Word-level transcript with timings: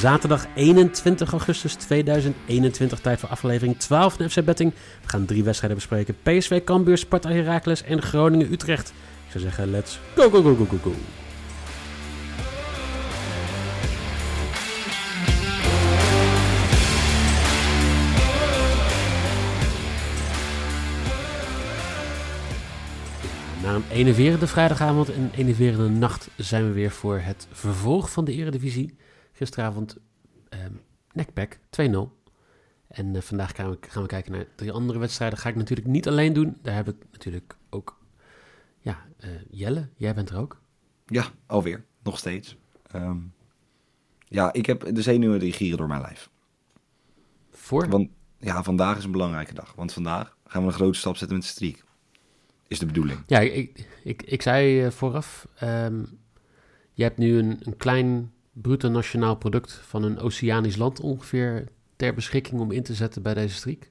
Zaterdag 0.00 0.46
21 0.54 1.30
augustus 1.30 1.74
2021, 1.74 3.00
tijd 3.00 3.20
voor 3.20 3.28
aflevering 3.28 3.78
12 3.78 4.14
van 4.14 4.30
FC 4.30 4.44
Betting. 4.44 4.72
We 5.02 5.08
gaan 5.08 5.24
drie 5.24 5.44
wedstrijden 5.44 5.78
bespreken. 5.78 6.16
PSV, 6.22 6.64
Cambuur, 6.64 6.98
Sparta, 6.98 7.30
Heracles 7.30 7.82
en 7.82 8.02
Groningen, 8.02 8.52
Utrecht. 8.52 8.88
Ik 8.88 9.30
zou 9.30 9.44
zeggen, 9.44 9.70
let's 9.70 9.98
go, 10.16 10.30
go, 10.30 10.42
go, 10.42 10.54
go, 10.54 10.64
go, 10.64 10.76
go. 10.82 10.92
Na 23.62 23.74
een 23.74 23.84
enerverende 23.90 24.46
vrijdagavond 24.46 25.12
en 25.12 25.22
een 25.22 25.30
enerverende 25.34 25.88
nacht 25.88 26.28
zijn 26.36 26.66
we 26.66 26.72
weer 26.72 26.90
voor 26.90 27.18
het 27.18 27.46
vervolg 27.52 28.10
van 28.10 28.24
de 28.24 28.32
Eredivisie. 28.32 28.94
Gisteravond 29.34 29.96
um, 30.50 30.80
nekpack 31.12 31.58
2-0. 31.58 31.60
En 32.88 33.14
uh, 33.14 33.20
vandaag 33.20 33.54
gaan 33.54 33.70
we, 33.70 33.78
gaan 33.80 34.02
we 34.02 34.08
kijken 34.08 34.32
naar 34.32 34.46
drie 34.54 34.72
andere 34.72 34.98
wedstrijden. 34.98 35.38
Ga 35.38 35.48
ik 35.48 35.54
natuurlijk 35.54 35.88
niet 35.88 36.08
alleen 36.08 36.32
doen. 36.32 36.58
Daar 36.62 36.74
heb 36.74 36.88
ik 36.88 36.96
natuurlijk 37.12 37.56
ook 37.70 37.98
ja, 38.80 39.04
uh, 39.24 39.30
Jelle. 39.50 39.88
Jij 39.96 40.14
bent 40.14 40.30
er 40.30 40.38
ook. 40.38 40.60
Ja, 41.06 41.26
alweer. 41.46 41.84
Nog 42.02 42.18
steeds. 42.18 42.56
Um, 42.94 43.32
ja, 44.28 44.52
ik 44.52 44.66
heb 44.66 44.94
de 44.94 45.02
zenuwen 45.02 45.38
die 45.38 45.52
gieren 45.52 45.78
door 45.78 45.86
mijn 45.86 46.00
lijf. 46.00 46.30
Voor? 47.50 47.88
Want 47.88 48.10
ja, 48.38 48.62
vandaag 48.62 48.96
is 48.96 49.04
een 49.04 49.10
belangrijke 49.10 49.54
dag. 49.54 49.74
Want 49.74 49.92
vandaag 49.92 50.36
gaan 50.46 50.62
we 50.62 50.68
een 50.68 50.74
grote 50.74 50.98
stap 50.98 51.16
zetten 51.16 51.36
met 51.36 51.46
de 51.46 51.52
streak. 51.52 51.84
Is 52.68 52.78
de 52.78 52.86
bedoeling. 52.86 53.18
Ja, 53.26 53.40
ik, 53.40 53.86
ik, 54.04 54.22
ik 54.22 54.42
zei 54.42 54.84
uh, 54.84 54.90
vooraf. 54.90 55.48
Um, 55.62 56.18
je 56.92 57.02
hebt 57.02 57.18
nu 57.18 57.38
een, 57.38 57.58
een 57.62 57.76
klein 57.76 58.32
bruto 58.54 58.88
nationaal 58.88 59.36
product 59.36 59.72
van 59.72 60.02
een 60.02 60.18
oceanisch 60.18 60.76
land 60.76 61.00
ongeveer 61.00 61.68
ter 61.96 62.14
beschikking 62.14 62.60
om 62.60 62.70
in 62.70 62.82
te 62.82 62.94
zetten 62.94 63.22
bij 63.22 63.34
deze 63.34 63.54
streak. 63.54 63.90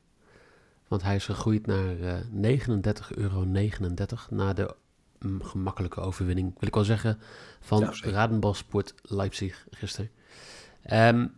Want 0.87 1.03
hij 1.03 1.15
is 1.15 1.25
gegroeid 1.25 1.65
naar 1.65 1.97
uh, 1.99 2.59
39,39 2.59 2.67
euro 3.15 3.45
na 4.29 4.53
de 4.53 4.75
mm, 5.19 5.43
gemakkelijke 5.43 5.99
overwinning, 5.99 6.53
wil 6.59 6.67
ik 6.67 6.75
wel 6.75 6.83
zeggen, 6.83 7.19
van 7.59 7.79
ja, 7.79 7.93
Radenbal 8.11 8.53
Sport 8.53 8.93
Leipzig 9.01 9.67
gisteren. 9.71 10.09
Um, 10.91 11.35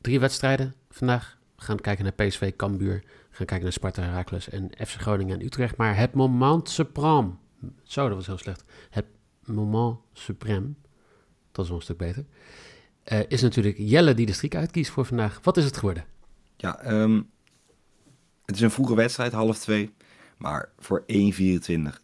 drie 0.00 0.20
wedstrijden 0.20 0.74
vandaag. 0.90 1.38
We 1.56 1.62
gaan 1.62 1.80
kijken 1.80 2.04
naar 2.04 2.26
PSV, 2.26 2.56
Cambuur, 2.56 3.02
we 3.30 3.36
gaan 3.36 3.46
kijken 3.46 3.62
naar 3.62 3.72
Sparta, 3.72 4.02
Heracles 4.02 4.48
en 4.48 4.70
FC 4.86 5.00
Groningen 5.00 5.38
en 5.38 5.46
Utrecht. 5.46 5.76
Maar 5.76 5.96
het 5.96 6.14
moment 6.14 6.82
suprême, 6.82 7.30
zo 7.82 8.06
dat 8.08 8.16
was 8.16 8.26
heel 8.26 8.38
slecht, 8.38 8.64
het 8.90 9.06
moment 9.44 9.96
suprême 10.12 10.81
dat 11.52 11.64
is 11.64 11.70
wel 11.70 11.78
een 11.78 11.84
stuk 11.84 11.96
beter. 11.96 12.24
Uh, 13.12 13.20
is 13.28 13.42
natuurlijk 13.42 13.76
Jelle 13.78 14.14
die 14.14 14.26
de 14.26 14.32
streak 14.32 14.54
uitkiest 14.54 14.90
voor 14.90 15.06
vandaag. 15.06 15.40
Wat 15.42 15.56
is 15.56 15.64
het 15.64 15.76
geworden? 15.76 16.04
Ja, 16.56 16.92
um, 16.92 17.30
het 18.44 18.54
is 18.54 18.60
een 18.60 18.70
vroege 18.70 18.94
wedstrijd, 18.94 19.32
half 19.32 19.58
twee. 19.58 19.94
Maar 20.36 20.68
voor 20.78 21.04
1-24 21.06 21.12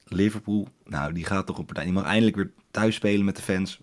Liverpool, 0.05 0.69
nou 0.85 1.13
die 1.13 1.25
gaat 1.25 1.47
toch 1.47 1.59
op 1.59 1.67
partij. 1.67 1.85
Die 1.85 1.93
mag 1.93 2.05
eindelijk 2.05 2.37
weer 2.37 2.51
thuis 2.71 2.95
spelen 2.95 3.25
met 3.25 3.37
de 3.37 3.43
fans. 3.43 3.81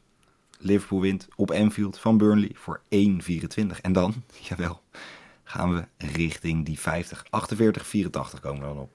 Liverpool 0.59 1.01
wint 1.01 1.27
op 1.35 1.51
Anfield 1.51 1.99
van 1.99 2.17
Burnley 2.17 2.51
voor 2.53 2.81
1-24. 2.83 3.81
En 3.81 3.93
dan, 3.93 4.13
jawel, 4.49 4.81
gaan 5.43 5.73
we 5.73 5.87
richting 5.97 6.65
die 6.65 6.79
50. 6.79 7.25
48, 7.29 7.87
84 7.87 8.39
komen 8.39 8.61
we 8.61 8.67
dan 8.67 8.79
op. 8.79 8.91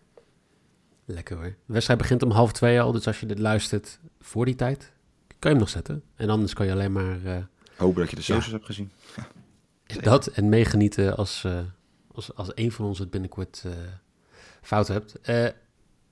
Lekker 1.05 1.37
hoor. 1.37 1.45
De 1.45 1.73
wedstrijd 1.73 2.01
begint 2.01 2.23
om 2.23 2.31
half 2.31 2.53
twee 2.53 2.81
al, 2.81 2.93
dus 2.93 3.07
als 3.07 3.21
je 3.21 3.27
dit 3.27 3.39
luistert 3.39 3.99
voor 4.21 4.45
die 4.45 4.55
tijd, 4.55 4.93
kan 5.41 5.51
je 5.51 5.57
hem 5.57 5.59
nog 5.59 5.69
zetten. 5.69 6.03
En 6.15 6.31
anders 6.31 6.55
kan 6.55 6.67
je 6.67 6.73
alleen 6.73 6.93
maar... 6.93 7.21
Uh, 7.21 7.37
Hopen 7.77 8.01
dat 8.01 8.11
je 8.11 8.17
de 8.17 8.23
socials 8.23 8.47
ja. 8.47 8.53
hebt 8.53 8.65
gezien. 8.65 8.93
dat 10.03 10.27
en 10.27 10.49
meegenieten 10.49 11.17
als, 11.17 11.45
uh, 11.45 11.61
als, 12.13 12.35
als 12.35 12.51
een 12.55 12.73
van 12.73 12.85
ons 12.85 12.99
het 12.99 13.11
binnenkort 13.11 13.63
uh, 13.67 13.73
fout 14.63 14.89
hebt. 14.89 15.15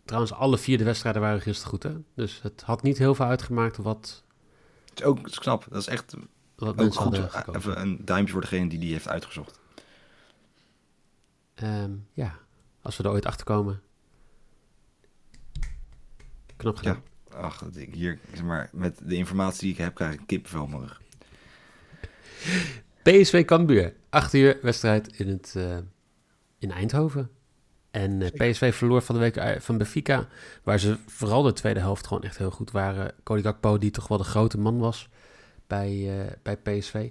trouwens, 0.04 0.32
alle 0.32 0.58
vier 0.58 0.78
de 0.78 0.84
wedstrijden 0.84 1.22
waren 1.22 1.40
gisteren 1.40 1.70
goed, 1.70 1.82
hè? 1.82 1.94
Dus 2.14 2.42
het 2.42 2.62
had 2.62 2.82
niet 2.82 2.98
heel 2.98 3.14
veel 3.14 3.26
uitgemaakt 3.26 3.76
wat... 3.76 4.24
Het 4.88 4.98
is 5.00 5.04
ook 5.04 5.18
het 5.18 5.30
is 5.30 5.38
knap. 5.38 5.66
Dat 5.70 5.80
is 5.80 5.86
echt... 5.86 6.14
Wat 6.56 6.76
mensen 6.76 7.02
goed, 7.02 7.16
gekozen. 7.16 7.60
Even 7.60 7.80
een 7.80 8.04
duimpje 8.04 8.32
voor 8.32 8.42
degene 8.42 8.68
die 8.68 8.78
die 8.78 8.92
heeft 8.92 9.08
uitgezocht. 9.08 9.60
Um, 11.62 12.06
ja, 12.12 12.38
als 12.82 12.96
we 12.96 13.02
er 13.02 13.10
ooit 13.10 13.26
achter 13.26 13.44
komen. 13.44 13.80
Knap 16.56 16.76
gedaan. 16.76 16.94
Ja. 16.94 17.17
Ach, 17.40 17.62
ik 17.74 17.94
hier, 17.94 18.18
zeg 18.32 18.42
maar, 18.42 18.70
met 18.72 19.00
de 19.02 19.14
informatie 19.14 19.60
die 19.60 19.70
ik 19.70 19.78
heb, 19.78 19.94
krijg 19.94 20.12
ik 20.12 20.20
kippenvel 20.26 20.62
op 20.62 20.68
mijn 20.68 20.80
rug. 20.80 21.00
PSV 23.02 23.44
Cambuur, 23.44 23.94
8 24.08 24.34
uur 24.34 24.58
wedstrijd 24.62 25.18
in, 25.18 25.28
het, 25.28 25.54
uh, 25.56 25.76
in 26.58 26.70
Eindhoven. 26.70 27.30
En 27.90 28.20
uh, 28.20 28.28
PSV 28.28 28.74
verloor 28.74 29.02
van 29.02 29.14
de 29.14 29.20
week 29.20 29.62
van 29.62 29.78
Benfica, 29.78 30.28
waar 30.62 30.78
ze 30.78 30.98
vooral 31.06 31.42
de 31.42 31.52
tweede 31.52 31.80
helft 31.80 32.06
gewoon 32.06 32.22
echt 32.22 32.38
heel 32.38 32.50
goed 32.50 32.70
waren. 32.70 33.14
Cody 33.22 33.42
Gakpo, 33.42 33.78
die 33.78 33.90
toch 33.90 34.08
wel 34.08 34.18
de 34.18 34.24
grote 34.24 34.58
man 34.58 34.78
was 34.78 35.08
bij, 35.66 35.92
uh, 35.92 36.32
bij 36.42 36.56
PSV. 36.56 37.10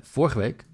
vorige 0.00 0.38
week 0.38 0.66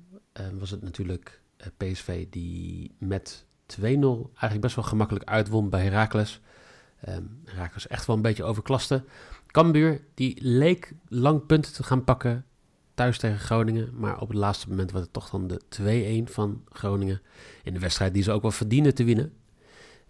was 0.59 0.71
het 0.71 0.83
natuurlijk 0.83 1.41
PSV 1.77 2.27
die 2.31 2.95
met 2.99 3.45
2-0 3.67 3.83
eigenlijk 3.83 4.61
best 4.61 4.75
wel 4.75 4.85
gemakkelijk 4.85 5.25
uitwon 5.25 5.69
bij 5.69 5.83
Heracles. 5.83 6.41
Um, 7.09 7.41
raken 7.45 7.81
ze 7.81 7.89
echt 7.89 8.07
wel 8.07 8.17
een 8.17 8.23
beetje 8.23 8.45
overklaste. 8.45 9.05
Cambuur, 9.47 10.01
die 10.15 10.39
leek 10.43 10.93
lang 11.09 11.47
punten 11.47 11.73
te 11.73 11.83
gaan 11.83 12.05
pakken 12.05 12.45
thuis 12.95 13.19
tegen 13.19 13.39
Groningen. 13.39 13.91
Maar 13.95 14.21
op 14.21 14.29
het 14.29 14.37
laatste 14.37 14.69
moment 14.69 14.93
was 14.93 15.01
het 15.01 15.13
toch 15.13 15.31
dan 15.31 15.47
de 15.47 16.25
2-1 16.29 16.33
van 16.33 16.63
Groningen. 16.69 17.21
In 17.63 17.73
de 17.73 17.79
wedstrijd 17.79 18.15
die 18.15 18.23
ze 18.23 18.33
ook 18.33 18.43
wel 18.43 18.51
verdienen 18.51 18.95
te 18.95 19.05
winnen. 19.05 19.33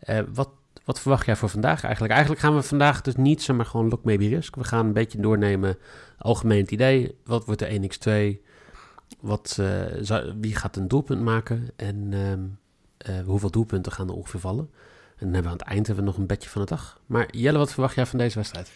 Uh, 0.08 0.20
wat, 0.34 0.50
wat 0.84 1.00
verwacht 1.00 1.26
jij 1.26 1.36
voor 1.36 1.48
vandaag 1.48 1.82
eigenlijk? 1.82 2.12
Eigenlijk 2.12 2.42
gaan 2.42 2.54
we 2.54 2.62
vandaag 2.62 3.00
dus 3.00 3.16
niet 3.16 3.42
zomaar 3.42 3.66
gewoon 3.66 3.88
look 3.88 4.04
maybe 4.04 4.28
risk. 4.28 4.56
We 4.56 4.64
gaan 4.64 4.86
een 4.86 4.92
beetje 4.92 5.20
doornemen, 5.20 5.78
algemeen 6.18 6.72
idee. 6.72 7.16
Wat 7.24 7.44
wordt 7.44 7.60
de 7.60 8.38
1x2? 8.38 8.40
Wat, 9.20 9.60
zou, 10.00 10.34
wie 10.40 10.54
gaat 10.54 10.76
een 10.76 10.88
doelpunt 10.88 11.22
maken? 11.22 11.68
En 11.76 12.12
um, 12.12 12.58
uh, 13.08 13.20
hoeveel 13.24 13.50
doelpunten 13.50 13.92
gaan 13.92 14.08
er 14.08 14.14
ongeveer 14.14 14.40
vallen? 14.40 14.70
En 15.20 15.26
dan 15.26 15.34
hebben 15.34 15.52
we 15.52 15.58
aan 15.58 15.66
het 15.66 15.74
eind 15.76 15.86
hebben 15.86 16.04
we 16.04 16.10
nog 16.10 16.18
een 16.18 16.26
bedje 16.26 16.48
van 16.48 16.60
de 16.60 16.68
dag. 16.68 17.00
Maar 17.06 17.36
Jelle, 17.36 17.58
wat 17.58 17.72
verwacht 17.72 17.94
jij 17.94 18.06
van 18.06 18.18
deze 18.18 18.34
wedstrijd? 18.34 18.70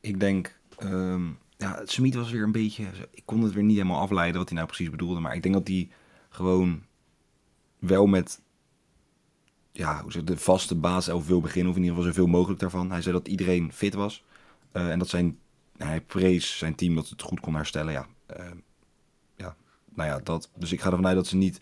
Ik 0.00 0.20
denk, 0.20 0.58
um, 0.82 1.38
ja, 1.56 1.80
Smit 1.84 2.14
was 2.14 2.30
weer 2.30 2.42
een 2.42 2.52
beetje, 2.52 2.84
ik 3.10 3.22
kon 3.24 3.42
het 3.42 3.52
weer 3.52 3.62
niet 3.62 3.76
helemaal 3.76 4.00
afleiden 4.00 4.38
wat 4.38 4.48
hij 4.48 4.56
nou 4.56 4.68
precies 4.68 4.90
bedoelde. 4.90 5.20
Maar 5.20 5.34
ik 5.34 5.42
denk 5.42 5.54
dat 5.54 5.68
hij 5.68 5.88
gewoon 6.28 6.82
wel 7.78 8.06
met, 8.06 8.42
ja, 9.72 10.02
hoe 10.02 10.12
zeg, 10.12 10.24
de 10.24 10.36
vaste 10.36 10.74
basiself 10.74 11.26
wil 11.26 11.40
beginnen. 11.40 11.70
Of 11.70 11.76
in 11.76 11.82
ieder 11.82 11.96
geval 11.96 12.12
zoveel 12.12 12.30
mogelijk 12.30 12.60
daarvan. 12.60 12.90
Hij 12.90 13.02
zei 13.02 13.14
dat 13.14 13.28
iedereen 13.28 13.72
fit 13.72 13.94
was. 13.94 14.24
Uh, 14.72 14.90
en 14.90 14.98
dat 14.98 15.08
zijn, 15.08 15.38
hij 15.76 16.00
prees 16.00 16.58
zijn 16.58 16.74
team 16.74 16.94
dat 16.94 17.08
het 17.08 17.22
goed 17.22 17.40
kon 17.40 17.54
herstellen. 17.54 17.92
Ja, 17.92 18.06
uh, 18.36 18.46
ja, 19.36 19.56
nou 19.94 20.08
ja, 20.08 20.18
dat. 20.18 20.50
Dus 20.56 20.72
ik 20.72 20.80
ga 20.80 20.90
ervan 20.90 21.06
uit 21.06 21.16
dat 21.16 21.26
ze 21.26 21.36
niet 21.36 21.60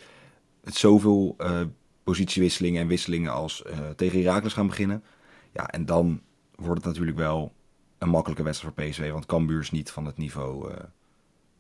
het 0.64 0.74
zoveel 0.74 1.34
uh, 1.38 1.60
positiewisselingen 2.04 2.80
en 2.80 2.88
wisselingen 2.88 3.32
als 3.32 3.62
uh, 3.66 3.88
tegen 3.96 4.18
Herakles 4.18 4.52
gaan 4.52 4.66
beginnen. 4.66 5.04
Ja, 5.52 5.68
en 5.68 5.86
dan 5.86 6.20
wordt 6.54 6.84
het 6.84 6.86
natuurlijk 6.86 7.16
wel 7.16 7.52
een 7.98 8.08
makkelijke 8.08 8.42
wedstrijd 8.42 8.74
voor 8.74 8.84
PSV. 8.84 9.10
Want 9.10 9.26
Cambuur 9.26 9.60
is 9.60 9.70
niet 9.70 9.90
van 9.90 10.04
het 10.04 10.16
niveau, 10.16 10.70
uh, 10.70 10.76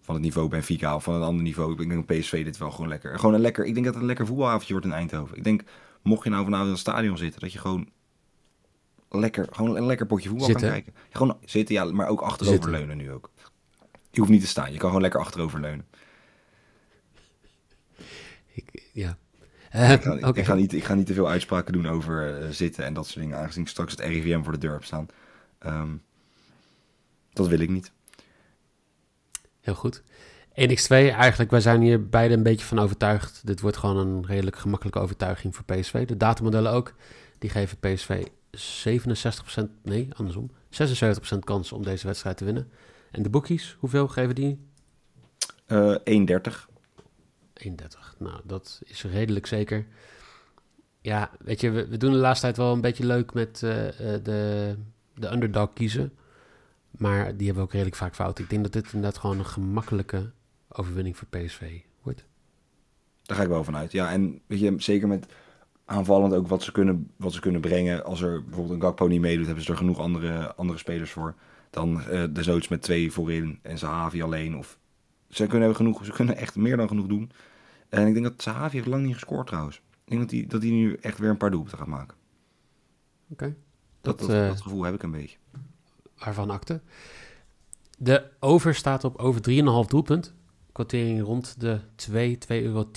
van 0.00 0.14
het 0.14 0.24
niveau 0.24 0.48
Benfica 0.48 0.94
of 0.94 1.02
van 1.02 1.14
een 1.14 1.22
ander 1.22 1.42
niveau. 1.42 1.72
Ik 1.72 1.88
denk 1.88 2.06
dat 2.06 2.18
PSV 2.18 2.44
dit 2.44 2.58
wel 2.58 2.70
gewoon 2.70 2.88
lekker... 2.88 3.18
Gewoon 3.18 3.34
een 3.34 3.40
lekker 3.40 3.64
ik 3.64 3.72
denk 3.72 3.84
dat 3.84 3.94
het 3.94 4.02
een 4.02 4.08
lekker 4.08 4.26
voetbalavondje 4.26 4.72
wordt 4.72 4.86
in 4.86 4.92
Eindhoven. 4.92 5.36
Ik 5.36 5.44
denk, 5.44 5.62
mocht 6.02 6.24
je 6.24 6.30
nou 6.30 6.44
vanavond 6.44 6.66
in 6.66 6.72
het 6.72 6.82
stadion 6.82 7.18
zitten, 7.18 7.40
dat 7.40 7.52
je 7.52 7.58
gewoon 7.58 7.88
lekker, 9.08 9.46
gewoon 9.50 9.76
een 9.76 9.86
lekker 9.86 10.06
potje 10.06 10.28
voetbal 10.28 10.46
zitten. 10.46 10.68
kan 10.68 10.82
kijken. 10.82 11.00
Gewoon 11.10 11.38
zitten, 11.44 11.74
ja, 11.74 11.84
maar 11.84 12.08
ook 12.08 12.20
achteroverleunen 12.20 12.96
nu 12.96 13.12
ook. 13.12 13.30
Je 14.10 14.20
hoeft 14.20 14.32
niet 14.32 14.40
te 14.40 14.46
staan, 14.46 14.72
je 14.72 14.78
kan 14.78 14.86
gewoon 14.86 15.02
lekker 15.02 15.20
achteroverleunen. 15.20 15.86
Ik, 18.52 18.90
ja, 18.92 19.18
Uh, 19.74 19.92
ik, 19.92 20.02
ga, 20.02 20.32
ik, 20.34 20.44
ga, 20.44 20.54
niet, 20.54 20.72
ik 20.72 20.84
ga 20.84 20.94
niet 20.94 21.06
te 21.06 21.14
veel 21.14 21.28
uitspraken 21.28 21.72
doen 21.72 21.88
over 21.88 22.42
uh, 22.42 22.48
zitten 22.48 22.84
en 22.84 22.94
dat 22.94 23.06
soort 23.06 23.20
dingen, 23.20 23.38
aangezien 23.38 23.66
straks 23.66 23.90
het 23.92 24.00
RIVM 24.00 24.42
voor 24.42 24.52
de 24.52 24.58
deur 24.58 24.72
heb 24.72 24.84
staan. 24.84 25.06
Um, 25.66 26.02
dat 27.32 27.48
wil 27.48 27.60
ik 27.60 27.68
niet. 27.68 27.92
Heel 29.60 29.74
goed. 29.74 30.02
1x2, 30.50 30.86
eigenlijk, 30.88 31.50
wij 31.50 31.60
zijn 31.60 31.80
hier 31.80 32.08
beide 32.08 32.34
een 32.34 32.42
beetje 32.42 32.66
van 32.66 32.78
overtuigd. 32.78 33.46
Dit 33.46 33.60
wordt 33.60 33.76
gewoon 33.76 33.96
een 33.96 34.26
redelijk 34.26 34.56
gemakkelijke 34.56 34.98
overtuiging 34.98 35.56
voor 35.56 35.64
PSV. 35.64 36.06
De 36.06 36.16
datamodellen 36.16 36.72
ook, 36.72 36.94
die 37.38 37.50
geven 37.50 37.78
PSV 37.78 38.26
67%, 38.56 39.62
nee, 39.82 40.08
andersom, 40.16 40.50
76% 41.34 41.38
kans 41.44 41.72
om 41.72 41.82
deze 41.82 42.06
wedstrijd 42.06 42.36
te 42.36 42.44
winnen. 42.44 42.70
En 43.10 43.22
de 43.22 43.30
bookies, 43.30 43.76
hoeveel 43.78 44.08
geven 44.08 44.34
die? 44.34 44.58
Uh, 45.66 45.96
1,30. 45.96 46.69
1,30. 47.68 48.18
Nou, 48.18 48.40
dat 48.44 48.80
is 48.84 49.04
redelijk 49.04 49.46
zeker. 49.46 49.86
Ja, 51.00 51.30
weet 51.38 51.60
je, 51.60 51.70
we, 51.70 51.96
doen 51.96 52.12
de 52.12 52.18
laatste 52.18 52.44
tijd 52.44 52.56
wel 52.56 52.72
een 52.72 52.80
beetje 52.80 53.06
leuk 53.06 53.32
met 53.32 53.62
uh, 53.64 53.70
de, 54.22 54.76
de 55.14 55.32
underdog 55.32 55.72
kiezen. 55.72 56.12
Maar 56.90 57.24
die 57.36 57.46
hebben 57.46 57.54
we 57.54 57.60
ook 57.60 57.72
redelijk 57.72 57.96
vaak 57.96 58.14
fout. 58.14 58.38
Ik 58.38 58.50
denk 58.50 58.62
dat 58.62 58.72
dit 58.72 58.84
inderdaad 58.84 59.18
gewoon 59.18 59.38
een 59.38 59.46
gemakkelijke 59.46 60.30
overwinning 60.68 61.16
voor 61.16 61.28
PSV 61.28 61.80
wordt. 62.02 62.24
Daar 63.22 63.36
ga 63.36 63.42
ik 63.42 63.48
wel 63.48 63.64
vanuit. 63.64 63.92
Ja, 63.92 64.10
en 64.10 64.40
weet 64.46 64.60
je, 64.60 64.74
zeker 64.78 65.08
met 65.08 65.26
aanvallend 65.84 66.34
ook 66.34 66.48
wat 66.48 66.62
ze 66.62 66.72
kunnen, 66.72 67.10
wat 67.16 67.32
ze 67.32 67.40
kunnen 67.40 67.60
brengen. 67.60 68.04
Als 68.04 68.20
er 68.20 68.44
bijvoorbeeld 68.44 68.74
een 68.74 68.82
Gakpo 68.82 69.06
niet 69.06 69.20
meedoet, 69.20 69.46
hebben 69.46 69.64
ze 69.64 69.70
er 69.70 69.76
genoeg 69.76 69.98
andere, 69.98 70.54
andere 70.54 70.78
spelers 70.78 71.10
voor. 71.10 71.34
Dan 71.70 72.02
uh, 72.10 72.24
desnoods 72.30 72.68
met 72.68 72.82
twee 72.82 73.12
voorin 73.12 73.58
en 73.62 73.78
Zahavi 73.78 74.22
alleen. 74.22 74.56
Of 74.56 74.78
ze 75.28 75.42
kunnen, 75.42 75.60
hebben 75.60 75.76
genoeg, 75.76 76.04
ze 76.04 76.12
kunnen 76.12 76.36
echt 76.36 76.56
meer 76.56 76.76
dan 76.76 76.88
genoeg 76.88 77.06
doen. 77.06 77.30
En 77.90 78.06
ik 78.06 78.12
denk 78.12 78.24
dat 78.24 78.42
Zahavi 78.42 78.76
heeft 78.76 78.88
lang 78.88 79.04
niet 79.04 79.14
gescoord 79.14 79.46
trouwens. 79.46 79.76
Ik 79.76 80.10
denk 80.10 80.20
dat 80.20 80.30
hij, 80.30 80.46
dat 80.46 80.62
nu 80.62 80.94
echt 80.94 81.18
weer 81.18 81.30
een 81.30 81.36
paar 81.36 81.50
doelpunten 81.50 81.78
gaat 81.78 81.86
maken. 81.86 82.16
Oké. 83.28 83.56
Dat, 84.00 84.18
dat, 84.18 84.30
uh, 84.30 84.48
dat, 84.48 84.60
gevoel 84.60 84.82
heb 84.82 84.94
ik 84.94 85.02
een 85.02 85.10
beetje. 85.10 85.36
Waarvan 86.18 86.50
akte. 86.50 86.80
De 87.98 88.24
over 88.40 88.74
staat 88.74 89.04
op 89.04 89.16
over 89.16 89.40
3,5 89.84 89.88
doelpunt. 89.88 90.34
Quotering 90.72 91.22
rond 91.22 91.60
de 91.60 91.80
2, 91.94 92.38
2,10 92.52 92.64
euro. 92.64 92.90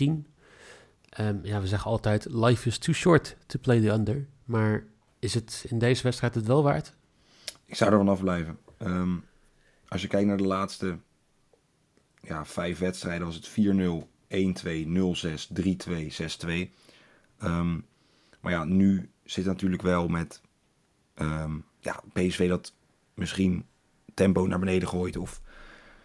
Um, 1.19 1.39
ja, 1.43 1.61
we 1.61 1.67
zeggen 1.67 1.91
altijd, 1.91 2.27
life 2.29 2.67
is 2.67 2.77
too 2.77 2.93
short 2.93 3.37
to 3.45 3.59
play 3.59 3.79
the 3.79 3.89
under. 3.89 4.27
Maar 4.45 4.85
is 5.19 5.33
het 5.33 5.65
in 5.67 5.79
deze 5.79 6.03
wedstrijd 6.03 6.35
het 6.35 6.45
wel 6.45 6.63
waard? 6.63 6.95
Ik 7.65 7.75
zou 7.75 7.91
er 7.91 7.97
vanaf 7.97 8.19
blijven. 8.19 8.57
Um, 8.77 9.23
als 9.87 10.01
je 10.01 10.07
kijkt 10.07 10.27
naar 10.27 10.37
de 10.37 10.47
laatste 10.47 10.97
ja, 12.21 12.45
vijf 12.45 12.79
wedstrijden, 12.79 13.25
was 13.25 13.35
het 13.35 13.49
4-0, 13.49 13.53
1-2, 14.33 14.35
0-6, 14.35 15.47
3-2, 15.53 15.67
6-2. 16.47 16.69
Um, 17.43 17.85
maar 18.39 18.51
ja, 18.51 18.63
nu 18.63 19.09
zit 19.23 19.45
het 19.45 19.53
natuurlijk 19.53 19.81
wel 19.81 20.07
met 20.07 20.41
um, 21.15 21.65
ja, 21.79 22.03
PSV 22.13 22.47
dat 22.47 22.73
misschien 23.13 23.65
tempo 24.13 24.47
naar 24.47 24.59
beneden 24.59 24.87
gooit. 24.87 25.17
Of 25.17 25.41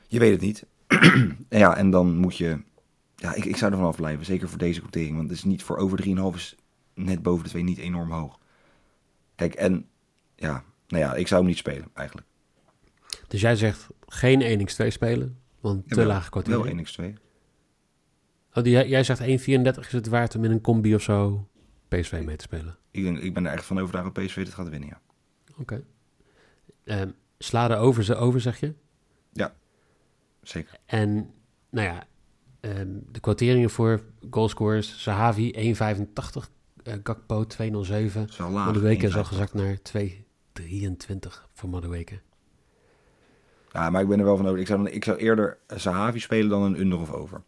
je 0.09 0.19
weet 0.19 0.33
het 0.33 0.41
niet. 0.41 0.67
ja, 1.65 1.77
en 1.77 1.91
dan 1.91 2.17
moet 2.17 2.37
je 2.37 2.61
ja, 3.17 3.35
ik, 3.35 3.45
ik 3.45 3.57
zou 3.57 3.71
er 3.71 3.79
vanaf 3.79 3.97
blijven. 3.97 4.25
Zeker 4.25 4.49
voor 4.49 4.59
deze 4.59 4.81
quotering. 4.81 5.17
Want 5.17 5.29
het 5.29 5.39
is 5.39 5.45
niet 5.45 5.63
voor 5.63 5.77
over 5.77 6.05
3,5 6.07 6.35
is 6.35 6.57
net 6.95 7.23
boven 7.23 7.45
de 7.45 7.51
2 7.51 7.63
niet 7.63 7.79
enorm 7.79 8.11
hoog. 8.11 8.39
Kijk, 9.35 9.55
en 9.55 9.89
ja, 10.37 10.65
nou 10.89 11.03
ja, 11.03 11.15
ik 11.15 11.27
zou 11.29 11.41
hem 11.41 11.49
niet 11.51 11.59
spelen 11.59 11.89
eigenlijk. 11.95 12.27
Dus 13.29 13.41
jij 13.41 13.57
zegt 13.57 13.87
geen 14.07 14.43
1 14.43 14.61
x2 14.61 14.87
spelen, 14.87 15.39
want 15.61 15.83
ja, 15.87 15.95
te 15.95 16.05
lage 16.05 16.31
quotering. 16.31 16.63
Wel 16.63 16.85
1 17.05 17.17
x2. 17.17 17.28
Oh, 18.55 18.65
die, 18.65 18.89
jij 18.89 19.03
zegt 19.03 19.21
1,34 19.21 19.27
is 19.81 19.93
het 19.93 20.09
waard 20.09 20.35
om 20.35 20.45
in 20.45 20.50
een 20.50 20.61
combi 20.61 20.95
of 20.95 21.03
zo 21.03 21.49
PSV 21.89 22.23
mee 22.25 22.37
te 22.37 22.45
spelen? 22.45 22.77
Ik, 22.91 23.03
denk, 23.03 23.19
ik 23.19 23.35
ben 23.35 23.47
er 23.47 23.53
echt 23.53 23.65
van 23.65 23.79
overtuigd 23.79 24.15
dat 24.15 24.25
PSV 24.25 24.45
dit 24.45 24.55
gaat 24.55 24.69
winnen, 24.69 24.89
ja. 24.89 25.00
Oké. 25.59 25.83
Okay. 26.85 27.00
Um, 27.00 27.15
sla 27.39 27.69
de 27.69 27.77
over 27.77 28.05
ze 28.05 28.15
over, 28.15 28.41
zeg 28.41 28.61
je? 28.61 28.75
Ja, 29.33 29.55
zeker. 30.43 30.79
En 30.87 31.31
nou 31.71 31.87
ja, 31.87 32.06
Um, 32.61 33.05
de 33.12 33.21
quoteringen 33.21 33.71
voor 33.71 34.00
goalscorers, 34.31 35.03
Sahavi 35.03 35.75
1,85, 35.75 36.51
uh, 36.85 36.94
Gakpo 37.03 37.44
2,07. 37.44 38.51
Madueke 38.51 39.06
is 39.06 39.17
al 39.17 39.25
gezakt 39.25 39.55
naar 39.55 39.79
2,23 39.99 40.09
voor 41.53 41.69
Madueke. 41.69 42.21
Ja, 43.73 43.91
maar 43.91 44.03
ik 44.03 44.09
ben 44.09 44.19
er 44.19 44.25
wel 44.25 44.37
van 44.37 44.47
over. 44.47 44.59
Ik 44.59 44.67
zou, 44.67 44.91
ik 44.91 45.05
zou 45.05 45.17
eerder 45.17 45.59
Sahavi 45.67 46.19
spelen 46.19 46.49
dan 46.49 46.62
een 46.62 46.81
under 46.81 46.99
of 46.99 47.12
over. 47.12 47.43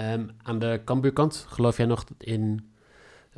Um, 0.00 0.30
aan 0.42 0.58
de 0.58 0.80
Cambuur-kant, 0.84 1.46
geloof 1.48 1.76
jij 1.76 1.86
nog 1.86 2.04
in 2.18 2.72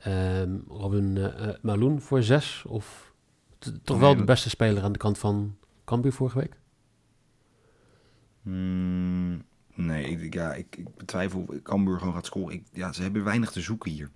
um, 0.06 0.64
Robin 0.68 1.16
uh, 1.16 1.48
Maloen 1.62 2.00
voor 2.00 2.22
6? 2.22 2.64
Of 2.68 3.12
toch 3.82 3.98
wel 3.98 4.16
de 4.16 4.24
beste 4.24 4.48
speler 4.48 4.82
aan 4.82 4.92
de 4.92 4.98
kant 4.98 5.18
van 5.18 5.56
Cambuur 5.84 6.12
vorige 6.12 6.38
week? 6.38 6.56
Hmm, 8.42 9.44
nee, 9.74 10.04
ik, 10.04 10.34
ja, 10.34 10.54
ik, 10.54 10.76
ik 10.76 10.96
betwijfel 10.96 11.44
of 11.48 11.62
Cambuur 11.62 11.98
gewoon 11.98 12.14
gaat 12.14 12.26
scoren. 12.26 12.54
Ik, 12.54 12.64
ja, 12.72 12.92
ze 12.92 13.02
hebben 13.02 13.24
weinig 13.24 13.50
te 13.50 13.60
zoeken 13.60 13.90
hier. 13.90 14.10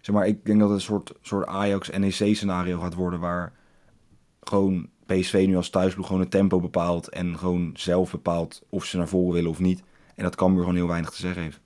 Zeg 0.00 0.14
maar, 0.14 0.26
ik 0.26 0.44
denk 0.44 0.60
dat 0.60 0.68
het 0.68 0.78
een 0.78 0.84
soort, 0.84 1.12
soort 1.20 1.46
Ajax-NEC-scenario 1.46 2.80
gaat 2.80 2.94
worden... 2.94 3.20
waar 3.20 3.52
gewoon 4.40 4.88
PSV 5.06 5.44
nu 5.46 5.56
als 5.56 5.70
thuisploeg 5.70 6.06
gewoon 6.06 6.22
het 6.22 6.30
tempo 6.30 6.60
bepaalt... 6.60 7.08
en 7.08 7.38
gewoon 7.38 7.70
zelf 7.74 8.10
bepaalt 8.10 8.62
of 8.68 8.84
ze 8.84 8.96
naar 8.96 9.08
voren 9.08 9.34
willen 9.34 9.50
of 9.50 9.58
niet. 9.58 9.82
En 10.20 10.26
dat 10.26 10.36
Cambuur 10.36 10.60
gewoon 10.60 10.76
heel 10.76 10.88
weinig 10.88 11.10
te 11.10 11.16
zeggen 11.16 11.42
heeft. 11.42 11.60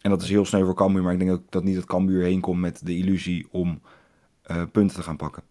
En 0.00 0.10
dat 0.10 0.22
is 0.22 0.28
heel 0.28 0.44
snel 0.44 0.64
voor 0.64 0.74
Cambuur, 0.74 1.02
maar 1.02 1.12
ik 1.12 1.18
denk 1.18 1.30
ook 1.30 1.50
dat 1.50 1.64
niet 1.64 1.74
dat 1.74 1.84
Cambuur 1.84 2.22
heen 2.22 2.40
komt 2.40 2.60
met 2.60 2.86
de 2.86 2.96
illusie 2.96 3.48
om 3.50 3.80
uh, 4.50 4.62
punten 4.72 4.96
te 4.96 5.02
gaan 5.02 5.16
pakken. 5.16 5.42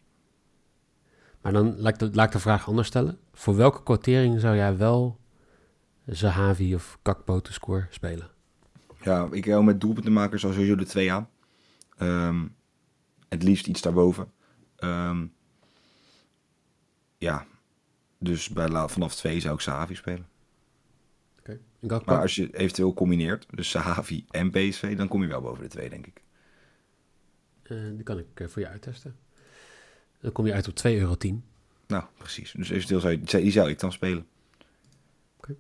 Maar 1.42 1.54
dan 1.54 1.80
laat 1.80 1.94
ik, 1.94 2.00
de, 2.00 2.10
laat 2.14 2.26
ik 2.26 2.32
de 2.32 2.40
vraag 2.40 2.68
anders 2.68 2.88
stellen. 2.88 3.20
Voor 3.34 3.56
welke 3.56 3.84
quotering 3.84 4.40
zou 4.40 4.56
jij 4.56 4.78
wel 4.78 5.20
Zahavi 6.06 6.76
of 6.76 7.00
Kakpo 7.02 7.40
te 7.40 7.54
score 7.54 7.88
spelen? 7.90 8.30
Ja, 9.02 9.28
ik 9.32 9.46
wil 9.46 9.64
met 9.64 9.82
doelpuntenmakers 9.82 10.42
sowieso 10.42 10.76
de 10.76 10.86
2 10.86 11.12
aan. 11.12 11.30
Um, 12.02 12.56
het 13.30 13.44
liefst 13.44 13.68
iets 13.68 13.82
daarboven. 13.82 14.32
Um, 14.80 15.34
ja, 17.18 17.46
dus 18.18 18.50
bij, 18.50 18.88
vanaf 18.88 19.16
2 19.16 19.40
zou 19.40 19.54
ik 19.54 19.62
Sahavi 19.62 19.96
spelen. 19.96 20.28
Maar 21.80 22.22
als 22.22 22.36
je 22.36 22.58
eventueel 22.58 22.94
combineert, 22.94 23.46
dus 23.50 23.70
Sahavi 23.70 24.26
en 24.30 24.52
PSV, 24.52 24.98
dan 24.98 25.08
kom 25.08 25.22
je 25.22 25.28
wel 25.28 25.42
boven 25.42 25.64
de 25.64 25.70
2, 25.70 25.90
denk 25.90 26.08
ik. 26.08 26.22
Uh, 27.64 27.78
die 27.94 28.04
kan 28.04 28.18
ik 28.18 28.40
uh, 28.40 28.48
voor 28.48 28.62
je 28.62 28.68
uittesten. 28.68 29.16
Dan 30.22 30.32
kom 30.32 30.46
je 30.46 30.54
uit 30.54 30.68
op 30.68 30.78
2,10 30.78 30.82
euro. 30.84 31.16
Nou, 31.88 32.04
precies. 32.18 32.52
Dus 32.52 32.70
eventueel 32.70 33.00
zou 33.00 33.14
je, 33.14 33.42
die 33.42 33.52
zou 33.52 33.70
ik 33.70 33.80
dan 33.80 33.92
spelen. 33.92 34.28
Oké. 35.38 35.56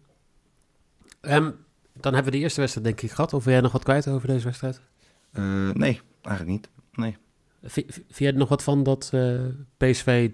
Okay. 1.21 1.35
Um, 1.35 1.55
dan 1.93 2.13
hebben 2.13 2.31
we 2.31 2.37
de 2.37 2.43
eerste 2.43 2.59
wedstrijd 2.59 2.87
denk 2.87 3.01
ik 3.01 3.11
gehad. 3.11 3.33
Of 3.33 3.43
wil 3.43 3.53
jij 3.53 3.61
nog 3.61 3.71
wat 3.71 3.83
kwijt 3.83 4.07
over 4.07 4.27
deze 4.27 4.45
wedstrijd? 4.45 4.81
Uh, 5.33 5.71
nee, 5.71 6.01
eigenlijk 6.21 6.57
niet. 6.57 6.69
Nee. 6.93 7.17
Vind 7.61 8.17
je 8.17 8.27
er 8.27 8.33
nog 8.33 8.49
wat 8.49 8.63
van 8.63 8.83
dat 8.83 9.13
PSV, 9.77 10.31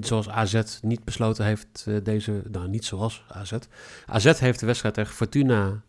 zoals 0.00 0.28
AZ, 0.28 0.80
niet 0.82 1.04
besloten 1.04 1.44
heeft 1.44 1.84
uh, 1.88 1.96
deze... 2.02 2.42
Nou, 2.50 2.68
niet 2.68 2.84
zoals 2.84 3.24
AZ. 3.28 3.52
AZ 4.06 4.38
heeft 4.38 4.60
de 4.60 4.66
wedstrijd 4.66 4.94
tegen 4.94 5.14
Fortuna 5.14 5.82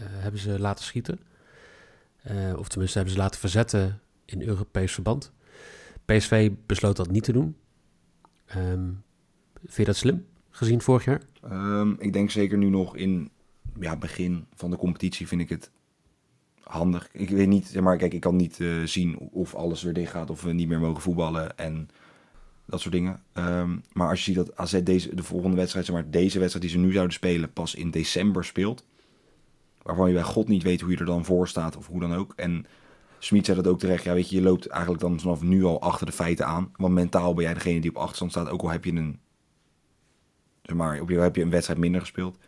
hebben 0.00 0.40
ze 0.40 0.58
laten 0.58 0.84
schieten. 0.84 1.18
of 2.56 2.68
tenminste 2.68 2.98
hebben 2.98 3.14
ze 3.14 3.20
laten 3.20 3.40
verzetten 3.40 4.00
in 4.24 4.42
Europees 4.42 4.92
verband. 4.92 5.32
PSV 6.04 6.50
besloot 6.66 6.96
dat 6.96 7.10
niet 7.10 7.24
te 7.24 7.32
doen. 7.32 7.56
Um, 8.56 9.02
vind 9.60 9.76
je 9.76 9.84
dat 9.84 9.96
slim, 9.96 10.26
gezien 10.50 10.80
vorig 10.80 11.04
jaar? 11.04 11.20
Um, 11.52 11.96
ik 11.98 12.12
denk 12.12 12.30
zeker 12.30 12.58
nu 12.58 12.68
nog 12.68 12.96
in 12.96 13.30
ja, 13.80 13.96
begin 13.96 14.46
van 14.54 14.70
de 14.70 14.76
competitie 14.76 15.28
vind 15.28 15.40
ik 15.40 15.48
het 15.48 15.70
handig. 16.60 17.08
Ik 17.12 17.30
weet 17.30 17.48
niet, 17.48 17.80
maar, 17.80 17.96
kijk, 17.96 18.12
ik 18.12 18.20
kan 18.20 18.36
niet 18.36 18.58
zien 18.84 19.18
of 19.18 19.54
alles 19.54 19.82
weer 19.82 19.92
dicht 19.92 20.10
gaat 20.10 20.30
of 20.30 20.42
we 20.42 20.52
niet 20.52 20.68
meer 20.68 20.80
mogen 20.80 21.02
voetballen 21.02 21.58
en 21.58 21.88
dat 22.66 22.80
soort 22.80 22.94
dingen. 22.94 23.22
Um, 23.34 23.82
maar 23.92 24.08
als 24.08 24.18
je 24.18 24.24
ziet 24.24 24.34
dat 24.34 24.56
AZ 24.56 24.82
deze, 24.82 25.14
de 25.14 25.22
volgende 25.22 25.56
wedstrijd, 25.56 25.86
zeg 25.86 25.94
maar, 25.94 26.10
deze 26.10 26.38
wedstrijd 26.38 26.66
die 26.66 26.74
ze 26.74 26.84
nu 26.84 26.92
zouden 26.92 27.14
spelen, 27.14 27.52
pas 27.52 27.74
in 27.74 27.90
december 27.90 28.44
speelt. 28.44 28.84
Waarvan 29.82 30.08
je 30.08 30.14
bij 30.14 30.22
God 30.22 30.48
niet 30.48 30.62
weet 30.62 30.80
hoe 30.80 30.90
je 30.90 30.96
er 30.96 31.04
dan 31.04 31.24
voor 31.24 31.48
staat 31.48 31.76
of 31.76 31.86
hoe 31.86 32.00
dan 32.00 32.14
ook. 32.14 32.32
En 32.36 32.66
Smit 33.18 33.44
zei 33.44 33.62
dat 33.62 33.72
ook 33.72 33.78
terecht. 33.78 34.04
Ja, 34.04 34.12
weet 34.12 34.30
je, 34.30 34.36
je 34.36 34.42
loopt 34.42 34.66
eigenlijk 34.66 35.02
dan 35.02 35.20
vanaf 35.20 35.42
nu 35.42 35.64
al 35.64 35.80
achter 35.80 36.06
de 36.06 36.12
feiten 36.12 36.46
aan. 36.46 36.72
Want 36.76 36.94
mentaal 36.94 37.34
ben 37.34 37.44
jij 37.44 37.54
degene 37.54 37.80
die 37.80 37.90
op 37.90 37.96
achterstand 37.96 38.30
staat. 38.30 38.48
Ook 38.48 38.62
al 38.62 38.68
heb 38.68 38.84
je 38.84 38.92
een, 38.92 39.18
zeg 40.62 40.76
maar, 40.76 41.00
op 41.00 41.10
je 41.10 41.18
heb 41.18 41.36
je 41.36 41.42
een 41.42 41.50
wedstrijd 41.50 41.80
minder 41.80 42.00
gespeeld. 42.00 42.38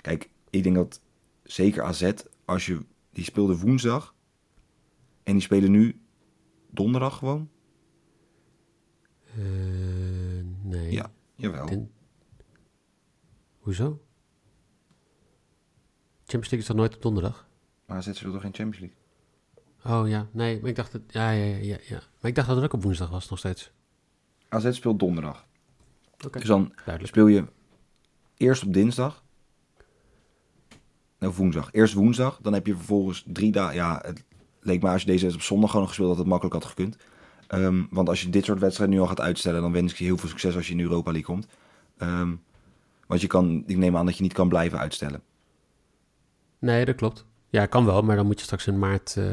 Kijk, 0.00 0.28
ik 0.50 0.62
denk 0.62 0.74
dat 0.74 1.00
zeker 1.42 1.82
AZ, 1.82 2.12
als 2.44 2.66
je, 2.66 2.78
die 3.12 3.24
speelde 3.24 3.58
woensdag. 3.58 4.14
En 5.22 5.32
die 5.32 5.42
spelen 5.42 5.70
nu 5.70 6.00
donderdag 6.70 7.18
gewoon. 7.18 7.48
Uh, 9.38 9.44
nee. 10.62 10.92
Ja, 10.92 11.10
jawel. 11.34 11.90
Hoezo? 13.58 14.00
Champions 16.26 16.50
League 16.50 16.58
is 16.58 16.66
toch 16.66 16.76
nooit 16.76 16.94
op 16.94 17.02
donderdag? 17.02 17.46
Maar 17.86 17.96
AZ 17.96 18.12
speelt 18.12 18.32
toch 18.32 18.42
geen 18.42 18.54
Champions 18.54 18.78
League? 18.78 18.96
Oh 20.02 20.08
ja, 20.08 20.26
nee, 20.32 20.60
maar 20.60 20.70
ik 20.70 20.76
dacht 20.76 20.92
dat, 20.92 21.02
ja, 21.08 21.30
ja, 21.30 21.56
ja, 21.56 21.76
ja. 21.82 22.02
Maar 22.20 22.30
ik 22.30 22.34
dacht 22.34 22.46
dat 22.48 22.56
het 22.56 22.64
ook 22.64 22.72
op 22.72 22.82
woensdag 22.82 23.10
was 23.10 23.28
nog 23.30 23.38
steeds. 23.38 23.72
AZ 24.48 24.72
speelt 24.72 24.98
donderdag. 24.98 25.46
Oké, 26.26 26.38
Dus 26.38 26.48
dan 26.48 26.72
duidelijk. 26.74 27.06
speel 27.06 27.26
je 27.26 27.44
eerst 28.36 28.64
op 28.64 28.72
dinsdag. 28.72 29.24
Nou, 31.18 31.34
woensdag. 31.34 31.72
Eerst 31.72 31.94
woensdag. 31.94 32.38
Dan 32.42 32.52
heb 32.52 32.66
je 32.66 32.76
vervolgens 32.76 33.24
drie 33.26 33.52
dagen. 33.52 33.74
Ja, 33.74 34.02
het 34.04 34.24
leek 34.60 34.82
me 34.82 34.88
als 34.88 35.00
je 35.02 35.06
deze 35.06 35.34
op 35.34 35.40
zondag 35.42 35.70
gewoon 35.70 35.84
had 35.86 35.94
gespeeld 35.94 36.10
dat 36.10 36.18
het 36.18 36.28
makkelijk 36.28 36.54
had 36.54 36.64
gekund. 36.64 36.96
Ehm, 37.52 37.82
want 37.90 38.08
als 38.08 38.22
je 38.22 38.28
dit 38.28 38.44
soort 38.44 38.58
wedstrijden 38.58 38.96
nu 38.96 39.02
al 39.02 39.08
gaat 39.08 39.20
uitstellen, 39.20 39.62
dan 39.62 39.72
wens 39.72 39.92
ik 39.92 39.98
je 39.98 40.04
heel 40.04 40.16
veel 40.16 40.28
succes 40.28 40.56
als 40.56 40.66
je 40.66 40.72
in 40.72 40.78
de 40.78 40.82
Europa 40.82 41.10
League 41.10 41.34
komt. 41.34 41.46
Ehm, 41.96 42.34
want 43.06 43.20
je 43.20 43.26
kan, 43.26 43.64
ik 43.66 43.76
neem 43.76 43.96
aan 43.96 44.06
dat 44.06 44.16
je 44.16 44.22
niet 44.22 44.32
kan 44.32 44.48
blijven 44.48 44.78
uitstellen. 44.78 45.22
Nee, 46.58 46.84
dat 46.84 46.94
klopt. 46.94 47.26
Ja, 47.48 47.66
kan 47.66 47.84
wel, 47.84 48.02
maar 48.02 48.16
dan 48.16 48.26
moet 48.26 48.38
je 48.38 48.44
straks 48.44 48.66
in 48.66 48.78
maart 48.78 49.16
eh 49.16 49.24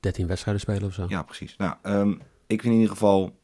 13 0.00 0.26
wedstrijden 0.26 0.62
spelen 0.62 0.84
of 0.84 0.94
zo. 0.94 1.04
Ja, 1.08 1.22
precies. 1.22 1.56
Nou, 1.56 1.74
ehm, 1.82 2.10
ik 2.46 2.60
vind 2.60 2.64
in 2.64 2.72
ieder 2.72 2.90
geval. 2.90 3.38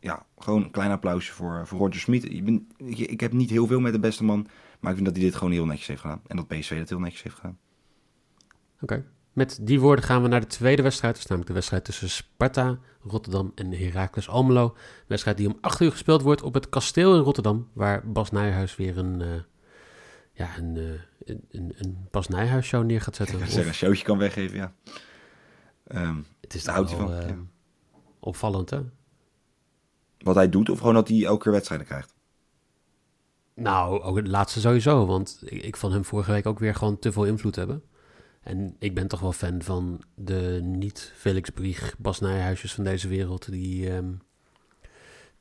Ja, 0.00 0.26
gewoon 0.38 0.62
een 0.62 0.70
klein 0.70 0.90
applausje 0.90 1.32
voor, 1.32 1.66
voor 1.66 1.78
Roger 1.78 2.00
Smit. 2.00 2.32
Ik, 2.32 2.44
ben, 2.44 2.68
ik, 2.76 2.98
ik 2.98 3.20
heb 3.20 3.32
niet 3.32 3.50
heel 3.50 3.66
veel 3.66 3.80
met 3.80 3.92
de 3.92 3.98
beste 3.98 4.24
man. 4.24 4.46
Maar 4.80 4.90
ik 4.90 4.96
vind 4.96 5.06
dat 5.06 5.16
hij 5.16 5.24
dit 5.24 5.34
gewoon 5.34 5.52
heel 5.52 5.66
netjes 5.66 5.86
heeft 5.86 6.00
gedaan. 6.00 6.20
En 6.26 6.36
dat 6.36 6.48
PSV 6.48 6.78
dat 6.78 6.88
heel 6.88 6.98
netjes 6.98 7.22
heeft 7.22 7.34
gedaan. 7.34 7.58
Oké. 8.80 9.04
Met 9.36 9.58
die 9.62 9.80
woorden 9.80 10.04
gaan 10.04 10.22
we 10.22 10.28
naar 10.28 10.40
de 10.40 10.46
tweede 10.46 10.82
wedstrijd. 10.82 11.12
Dat 11.14 11.22
is 11.22 11.28
namelijk 11.28 11.50
de 11.50 11.56
wedstrijd 11.56 11.84
tussen 11.84 12.10
Sparta, 12.10 12.78
Rotterdam 13.02 13.52
en 13.54 13.72
Heracles 13.72 14.28
Almelo. 14.28 14.64
Een 14.64 15.04
wedstrijd 15.06 15.36
die 15.36 15.46
om 15.46 15.58
8 15.60 15.80
uur 15.80 15.90
gespeeld 15.90 16.22
wordt 16.22 16.42
op 16.42 16.54
het 16.54 16.68
kasteel 16.68 17.16
in 17.16 17.22
Rotterdam. 17.22 17.68
Waar 17.72 18.12
Bas 18.12 18.30
Nijhuis 18.30 18.76
weer 18.76 18.98
een, 18.98 19.20
eh, 19.20 19.28
ja, 20.32 20.58
een, 20.58 20.76
eh, 20.76 20.84
een, 21.24 21.44
een, 21.50 21.72
een 21.76 22.06
Bas 22.10 22.28
Nijhuis 22.28 22.66
show 22.66 22.84
neer 22.84 23.00
gaat 23.00 23.16
zetten. 23.16 23.36
Of- 23.36 23.56
een 23.56 23.74
showtje 23.74 24.04
kan 24.04 24.18
weggeven, 24.18 24.56
ja. 24.56 24.72
Ehm, 25.86 26.16
het 26.40 26.54
is 26.54 26.64
daar 26.64 26.74
houdt 26.74 26.90
hij 26.90 26.98
van, 26.98 27.12
eh, 27.12 27.28
ja. 27.28 27.36
opvallend, 28.20 28.70
hè? 28.70 28.80
wat 30.18 30.34
hij 30.34 30.48
doet, 30.48 30.70
of 30.70 30.78
gewoon 30.78 30.94
dat 30.94 31.08
hij 31.08 31.24
elke 31.24 31.42
keer 31.42 31.52
wedstrijden 31.52 31.86
krijgt. 31.86 32.14
Nou, 33.54 34.02
ook 34.02 34.16
het 34.16 34.28
laatste 34.28 34.60
sowieso. 34.60 35.06
Want 35.06 35.42
ik, 35.44 35.62
ik 35.62 35.76
vond 35.76 35.92
hem 35.92 36.04
vorige 36.04 36.30
week 36.30 36.46
ook 36.46 36.58
weer 36.58 36.74
gewoon 36.74 36.98
te 36.98 37.12
veel 37.12 37.24
invloed 37.24 37.56
hebben. 37.56 37.82
En 38.46 38.76
ik 38.78 38.94
ben 38.94 39.08
toch 39.08 39.20
wel 39.20 39.32
fan 39.32 39.62
van 39.62 40.02
de 40.14 40.60
niet-Felix 40.62 41.50
Brieg, 41.50 41.94
Bas 41.98 42.20
Nijhuisjes 42.20 42.74
van 42.74 42.84
deze 42.84 43.08
wereld. 43.08 43.50
Die 43.50 43.90
ehm, 43.90 44.12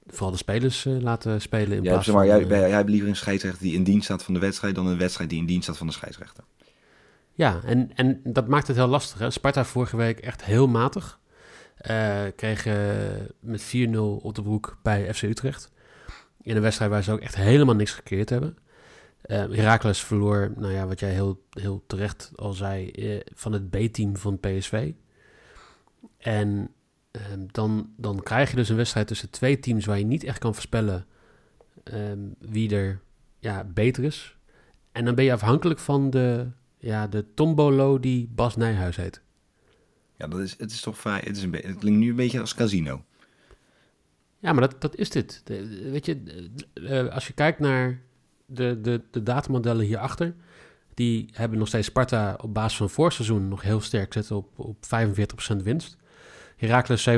vooral 0.05 0.31
de 0.31 0.37
spelers 0.37 0.85
eh, 0.85 0.99
laten 0.99 1.41
spelen 1.41 1.77
in 1.77 1.83
Ja, 1.83 1.89
plaats 1.89 2.05
zeg 2.05 2.15
maar, 2.15 2.27
van... 2.27 2.35
jij, 2.35 2.43
eh, 2.43 2.49
jij, 2.49 2.59
jij 2.59 2.77
hebt 2.77 2.89
liever 2.89 3.09
een 3.09 3.15
scheidsrechter 3.15 3.61
die 3.61 3.73
in 3.73 3.83
dienst 3.83 4.05
staat 4.05 4.23
van 4.23 4.33
de 4.33 4.39
wedstrijd... 4.39 4.75
dan 4.75 4.87
een 4.87 4.97
wedstrijd 4.97 5.29
die 5.29 5.39
in 5.39 5.45
dienst 5.45 5.63
staat 5.63 5.77
van 5.77 5.87
de 5.87 5.93
scheidsrechter. 5.93 6.43
Ja, 7.33 7.61
en, 7.65 7.91
en 7.95 8.21
dat 8.23 8.47
maakt 8.47 8.67
het 8.67 8.75
heel 8.75 8.87
lastig. 8.87 9.19
Hè? 9.19 9.31
Sparta 9.31 9.65
vorige 9.65 9.97
week 9.97 10.19
echt 10.19 10.43
heel 10.43 10.67
matig. 10.67 11.19
Eh 11.75 12.23
kreeg 12.35 12.65
eh, 12.65 12.75
met 13.39 13.75
4-0 13.75 13.97
op 13.97 14.35
de 14.35 14.41
broek 14.41 14.77
bij 14.81 15.13
FC 15.13 15.21
Utrecht. 15.21 15.71
In 16.41 16.55
een 16.55 16.61
wedstrijd 16.61 16.91
waar 16.91 17.03
ze 17.03 17.11
ook 17.11 17.19
echt 17.19 17.35
helemaal 17.35 17.75
niks 17.75 17.91
gekeerd 17.91 18.29
hebben. 18.29 18.57
Eh 19.25 19.45
Heracles 19.51 20.03
verloor, 20.03 20.53
nou 20.55 20.73
ja, 20.73 20.87
wat 20.87 20.99
jij 20.99 21.11
heel, 21.11 21.43
heel 21.49 21.83
terecht 21.87 22.31
al 22.35 22.53
zei, 22.53 22.91
eh, 22.91 23.19
van 23.33 23.51
het 23.51 23.69
B-team 23.69 24.17
van 24.17 24.39
PSV. 24.39 24.91
En 26.17 26.69
ehm, 27.11 27.45
dan, 27.51 27.89
dan 27.97 28.23
krijg 28.23 28.49
je 28.49 28.55
dus 28.55 28.69
een 28.69 28.75
wedstrijd 28.75 29.07
tussen 29.07 29.29
twee 29.29 29.59
teams 29.59 29.85
waar 29.85 29.97
je 29.99 30.05
niet 30.05 30.23
echt 30.23 30.39
kan 30.39 30.53
voorspellen 30.53 31.05
ehm, 31.83 32.19
wie 32.39 32.75
er 32.75 33.01
ja, 33.39 33.63
beter 33.63 34.03
is. 34.03 34.37
En 34.91 35.05
dan 35.05 35.15
ben 35.15 35.25
je 35.25 35.33
afhankelijk 35.33 35.79
van 35.79 36.09
de, 36.09 36.47
ja, 36.77 37.07
de 37.07 37.25
tombolo 37.33 37.99
die 37.99 38.29
Bas 38.35 38.55
Nijhuis 38.55 38.95
heet. 38.95 39.21
Ja, 40.17 40.27
dat 40.27 40.39
is, 40.39 40.55
het 40.57 40.71
is 40.71 40.81
toch 40.81 40.97
vrij... 40.97 41.21
Het, 41.23 41.37
is 41.37 41.43
een 41.43 41.53
het 41.53 41.77
klinkt 41.77 41.99
nu 41.99 42.09
een 42.09 42.15
beetje 42.15 42.39
als 42.39 42.55
casino. 42.55 43.03
Ja, 44.39 44.53
maar 44.53 44.61
dat, 44.61 44.81
dat 44.81 44.95
is 44.95 45.09
dit. 45.09 45.41
De- 45.43 45.89
weet 45.91 46.05
je, 46.05 46.23
eh, 46.73 47.07
als 47.07 47.27
je 47.27 47.33
kijkt 47.33 47.59
naar 47.59 48.01
de, 48.45 48.81
de, 48.81 49.01
de 49.11 49.23
datamodellen 49.23 49.85
hierachter, 49.85 50.35
die 50.93 51.29
hebben 51.31 51.57
nog 51.59 51.67
steeds 51.67 51.87
Sparta 51.87 52.37
op 52.41 52.53
basis 52.53 52.77
van 52.77 52.89
voorseizoen 52.89 53.47
nog 53.47 53.61
heel 53.61 53.81
sterk 53.81 54.13
zitten 54.13 54.35
op, 54.35 54.59
op 54.59 54.77
45% 55.53 55.55
winst. 55.63 55.97
Heracles 56.57 57.09
27% 57.09 57.11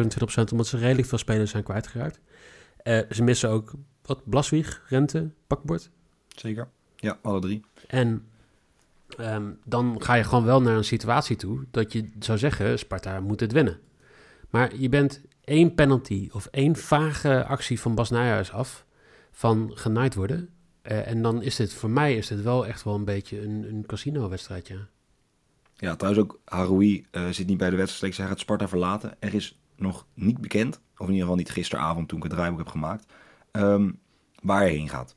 omdat 0.51 0.67
ze 0.67 0.77
redelijk 0.77 1.07
veel 1.07 1.17
spelers 1.17 1.51
zijn 1.51 1.63
kwijtgeraakt. 1.63 2.19
Eh, 2.77 2.99
ze 3.11 3.23
missen 3.23 3.49
ook 3.49 3.73
wat 4.01 4.29
Blaswieg, 4.29 4.83
Rente, 4.87 5.29
Pakbord. 5.47 5.89
Zeker. 6.27 6.69
Ja, 6.95 7.19
alle 7.21 7.39
drie. 7.39 7.65
En 7.87 8.27
ehm, 9.17 9.51
dan 9.63 10.01
ga 10.01 10.13
je 10.13 10.23
gewoon 10.23 10.45
wel 10.45 10.61
naar 10.61 10.75
een 10.75 10.83
situatie 10.83 11.35
toe 11.35 11.65
dat 11.71 11.93
je 11.93 12.09
zou 12.19 12.37
zeggen, 12.37 12.79
Sparta 12.79 13.19
moet 13.19 13.39
dit 13.39 13.51
winnen. 13.51 13.79
Maar 14.49 14.75
je 14.75 14.89
bent 14.89 15.21
één 15.43 15.75
penalty 15.75 16.29
of 16.31 16.45
één 16.45 16.75
vage 16.75 17.45
actie 17.45 17.79
van 17.79 17.95
Bas 17.95 18.09
Nijhuis 18.09 18.51
af 18.51 18.85
van 19.31 19.71
genaaid 19.73 20.15
worden. 20.15 20.49
Eh, 20.87 21.07
en 21.07 21.21
dan 21.21 21.41
is 21.41 21.55
dit, 21.55 21.73
voor 21.73 21.89
mij 21.89 22.15
is 22.15 22.27
dit 22.27 22.41
wel 22.41 22.65
echt 22.65 22.83
wel 22.83 22.95
een 22.95 23.05
beetje 23.05 23.41
een, 23.41 23.65
een 23.69 23.85
casino-wedstrijd, 23.85 24.67
ja. 24.67 24.87
Ja, 25.75 25.95
trouwens 25.95 26.23
ook, 26.23 26.39
Haroui 26.45 27.05
eh, 27.11 27.29
zit 27.29 27.47
niet 27.47 27.57
bij 27.57 27.69
de 27.69 27.75
wedstrijd. 27.75 28.17
Hij 28.17 28.27
gaat 28.27 28.39
Sparta 28.39 28.67
verlaten. 28.67 29.15
Er 29.19 29.33
is 29.33 29.59
nog 29.75 30.05
niet 30.13 30.41
bekend, 30.41 30.75
of 30.75 30.99
in 30.99 31.05
ieder 31.05 31.21
geval 31.21 31.35
niet 31.35 31.49
gisteravond 31.49 32.07
toen 32.07 32.17
ik 32.17 32.23
het 32.23 32.33
draaiboek 32.33 32.59
heb 32.59 32.67
gemaakt, 32.67 33.05
ehm, 33.51 33.91
waar 34.41 34.59
hij 34.59 34.69
heen 34.69 34.89
gaat. 34.89 35.15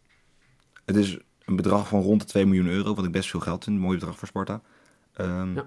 Het 0.85 0.97
is 0.97 1.19
een 1.45 1.57
bedrag 1.57 1.89
van 1.89 2.03
rond 2.03 2.21
de 2.21 2.27
2 2.27 2.47
miljoen 2.47 2.67
euro, 2.67 2.95
wat 2.95 3.05
ik 3.05 3.13
best 3.13 3.31
veel 3.31 3.41
geld 3.41 3.65
vind. 3.65 3.77
Een 3.77 3.83
mooi 3.83 3.99
bedrag 3.99 4.19
voor 4.19 4.29
Sparta. 4.29 4.63
Ehm, 5.13 5.55
Ja. 5.55 5.67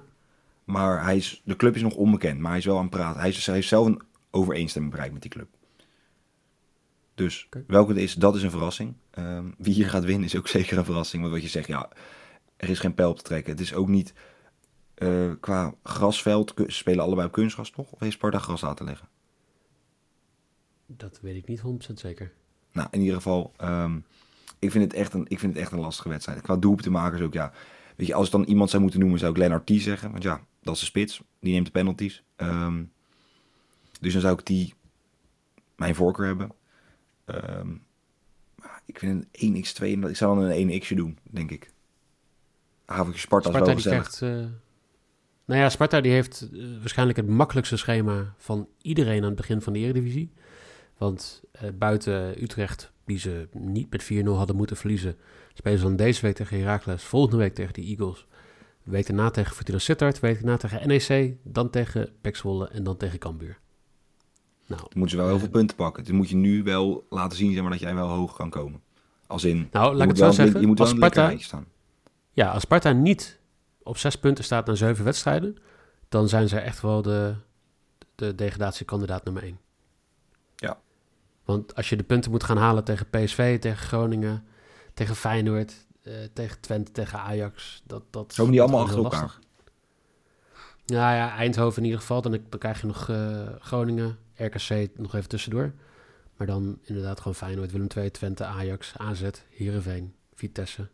Maar 0.64 1.04
hij 1.04 1.16
is, 1.16 1.42
de 1.46 1.56
club 1.56 1.76
is 1.76 1.82
nog 1.82 1.96
onbekend, 1.96 2.40
maar 2.40 2.50
hij 2.50 2.60
is 2.60 2.66
wel 2.66 2.76
aan 2.78 2.82
het 2.82 2.92
praten. 2.92 3.20
Hij, 3.20 3.30
is, 3.30 3.46
hij 3.46 3.56
heeft 3.56 3.68
zelf 3.68 3.86
een 3.86 4.02
overeenstemming 4.32 4.92
bereikt 4.94 5.14
met 5.14 5.24
die 5.24 5.32
club. 5.32 5.48
Dus 7.16 7.50
welke 7.68 7.92
het 7.92 8.02
is, 8.02 8.14
dat 8.14 8.36
is 8.36 8.44
een 8.44 8.52
verrassing. 8.52 8.94
Ehm, 9.10 9.46
wie 9.58 9.74
hier 9.74 9.90
gaat 9.90 10.04
winnen 10.04 10.26
is 10.26 10.36
ook 10.36 10.48
zeker 10.58 10.78
een 10.78 10.86
verrassing. 10.86 11.22
Want 11.22 11.34
wat 11.34 11.44
je 11.44 11.50
zegt, 11.50 11.68
ja, 11.68 11.90
er 12.58 12.70
is 12.70 12.80
geen 12.80 12.94
pijl 12.94 13.10
op 13.10 13.18
te 13.18 13.24
trekken. 13.24 13.52
Het 13.52 13.62
is 13.62 13.74
ook 13.74 13.88
niet 13.88 14.14
eh, 14.94 15.32
qua 15.40 15.74
grasveld. 15.84 16.54
Ze 16.56 16.66
spelen 16.68 17.04
allebei 17.04 17.28
op 17.28 17.34
kunstgras, 17.34 17.70
toch? 17.70 17.92
Of 17.92 18.00
heeft 18.00 18.14
Sparta 18.14 18.40
gras 18.40 18.62
laten 18.62 18.86
leggen? 18.86 19.08
Dat 20.86 21.20
weet 21.22 21.36
ik 21.36 21.48
niet 21.48 21.62
100% 21.90 21.94
zeker. 21.94 22.32
Nou, 22.72 22.88
in 22.92 23.00
ieder 23.00 23.16
geval, 23.16 23.54
ehm, 23.58 24.00
ik, 24.60 24.72
vind 24.72 24.84
het 24.84 24.94
echt 24.94 25.14
een, 25.14 25.26
ik 25.28 25.40
vind 25.40 25.54
het 25.54 25.62
echt 25.62 25.72
een 25.72 25.80
lastige 25.80 26.10
wedstrijd. 26.10 26.42
Qua 26.42 26.56
doelpuntenmakers 26.56 27.22
ook, 27.22 27.34
ja. 27.34 27.52
Weet 27.96 28.08
je, 28.08 28.14
als 28.14 28.26
ik 28.26 28.32
dan 28.32 28.44
iemand 28.44 28.70
zou 28.70 28.82
moeten 28.82 29.00
noemen, 29.00 29.20
zou 29.20 29.32
ik 29.32 29.38
Lennart 29.38 29.66
T 29.66 29.72
zeggen. 29.76 30.12
Want 30.12 30.24
ja, 30.24 30.42
dat 30.62 30.74
is 30.74 30.80
de 30.80 30.86
spits. 30.86 31.22
Die 31.40 31.54
neemt 31.54 31.66
de 31.66 31.72
penalties. 31.72 32.24
Ehm, 32.36 32.84
dus 34.00 34.14
dan 34.14 34.22
zou 34.22 34.40
ik 34.40 34.46
die 34.46 34.74
mijn 35.76 35.96
voorkeur 35.96 36.26
hebben. 36.26 36.52
Ehm, 37.26 37.76
ik 38.86 39.00
vind 39.00 39.26
een 39.32 39.66
1x2, 39.66 39.82
en 39.82 40.10
ik 40.10 40.16
zou 40.16 40.40
dan 40.40 40.50
een 40.50 40.82
1x'je 40.82 40.96
doen, 40.96 41.18
denk 41.24 41.52
ik. 41.52 41.72
Avondje 42.86 43.20
Sparta, 43.20 43.50
is 43.50 43.56
Sparta 43.56 43.74
wel 43.74 43.76
die 43.76 43.84
gezellig. 43.84 44.18
krijgt... 44.18 44.46
eh, 44.46 44.52
nou 45.46 45.62
ja, 45.62 45.70
Sparta 45.70 46.02
die 46.02 46.12
heeft 46.12 46.50
eh, 46.54 46.60
waarschijnlijk 46.80 47.18
het 47.18 47.28
makkelijkste 47.28 47.78
schema 47.78 48.34
van 48.38 48.68
iedereen 48.82 49.22
aan 49.22 49.28
het 49.28 49.36
begin 49.36 49.62
van 49.62 49.74
de 49.74 49.80
Eredivisie. 49.80 50.32
Want 50.98 51.44
eh, 51.52 51.70
buiten 51.78 52.44
Utrecht, 52.44 52.92
die 53.06 53.20
ze 53.20 53.48
niet 53.52 53.90
met 53.90 54.04
4-0 54.04 54.26
hadden 54.26 54.56
moeten 54.56 54.78
verliezen, 54.78 55.16
spelen 55.54 55.78
ze 55.78 55.84
dan 55.84 55.96
deze 55.96 56.22
week 56.22 56.36
tegen 56.36 56.60
Heracles, 56.60 57.04
volgende 57.04 57.38
week 57.38 57.54
tegen 57.54 57.74
de 57.74 57.82
Eagles, 57.82 58.28
week 58.84 59.08
daarna 59.08 59.30
tegen 59.30 59.56
Fortuna 59.56 59.78
Sittard, 59.80 60.20
week 60.20 60.36
daarna 60.36 60.58
tegen 60.58 60.88
NEC, 60.88 61.36
dan 61.44 61.70
tegen 61.70 62.10
PEC 62.22 62.36
Zwolle 62.36 62.68
en 62.68 62.84
dan 62.84 62.98
tegen 62.98 63.20
Cambuur. 63.20 63.60
Nou, 64.76 64.90
Dan 64.90 65.00
moeten 65.00 65.10
ze 65.10 65.18
wel 65.18 65.26
heel 65.26 65.36
eh, 65.36 65.42
veel 65.42 65.52
punten 65.52 65.76
pakken. 65.76 66.04
Dus 66.04 66.14
moet 66.14 66.30
je 66.30 66.36
nu 66.36 66.64
wel 66.64 67.06
laten 67.10 67.38
zien 67.38 67.54
zeg 67.54 67.62
maar, 67.62 67.72
dat 67.72 67.80
jij 67.80 67.96
wel 67.96 68.08
hoog 68.08 68.36
kan 68.36 68.50
komen. 68.50 68.82
Als 69.28 69.44
in, 69.44 69.70
Nou, 69.72 69.94
laat 69.94 70.04
ik 70.04 70.10
het 70.10 70.20
wel 70.20 70.32
zo 70.32 70.44
zeggen. 70.44 70.62
je 70.62 70.68
moet 70.68 70.78
wel 70.78 70.88
Als 70.88 70.96
Sparta, 70.96 71.38
staan. 71.38 71.66
Ja, 72.32 72.52
als 72.52 72.62
Sparta 72.64 72.92
niet 72.92 73.40
op 73.84 73.98
zes 73.98 74.16
punten 74.16 74.44
staat 74.44 74.66
na 74.66 74.76
zeven 74.76 75.06
wedstrijden, 75.06 75.58
dan 76.10 76.30
zijn 76.30 76.48
zij 76.48 76.64
echt 76.64 76.82
wel 76.82 77.02
de, 77.02 77.36
de 78.16 78.36
degradatiekandidaat 78.36 79.24
nummer 79.24 79.44
één. 79.44 79.60
Ja. 80.56 80.78
Want 81.46 81.76
als 81.76 81.90
je 81.90 81.96
de 81.96 82.04
punten 82.04 82.32
moet 82.32 82.44
gaan 82.44 82.58
halen 82.58 82.84
tegen 82.84 83.10
PSV, 83.10 83.60
tegen 83.60 83.78
Groningen, 83.88 84.46
tegen 84.94 85.16
Feyenoord, 85.16 85.74
eh, 86.04 86.14
tegen 86.34 86.60
Twente, 86.60 86.92
tegen 86.92 87.20
Ajax, 87.20 87.84
dat 87.86 88.04
dat 88.10 88.34
Komen 88.36 88.52
die 88.52 88.62
allemaal 88.62 88.80
achter 88.80 88.96
heel 88.96 89.04
elkaar? 89.04 89.22
lastig. 89.22 89.42
Ja, 90.86 91.16
ja, 91.16 91.36
Eindhoven 91.36 91.78
in 91.78 91.84
ieder 91.84 92.00
geval. 92.00 92.22
Dan, 92.22 92.32
dan 92.50 92.60
krijg 92.60 92.82
je 92.82 92.88
nog 92.88 93.10
eh, 93.10 93.42
Groningen, 93.60 94.18
RKC 94.46 94.98
nog 94.98 95.16
even 95.16 95.30
tussendoor. 95.30 95.74
Maar 96.38 96.48
dan 96.48 96.80
inderdaad 96.84 97.18
gewoon 97.18 97.36
Feyenoord, 97.36 97.72
Willem 97.72 97.88
II, 97.98 98.12
Twente, 98.12 98.46
Ajax, 98.46 98.94
AZ, 98.98 99.30
Heerenveen, 99.50 100.14
Vitesse. 100.34 100.88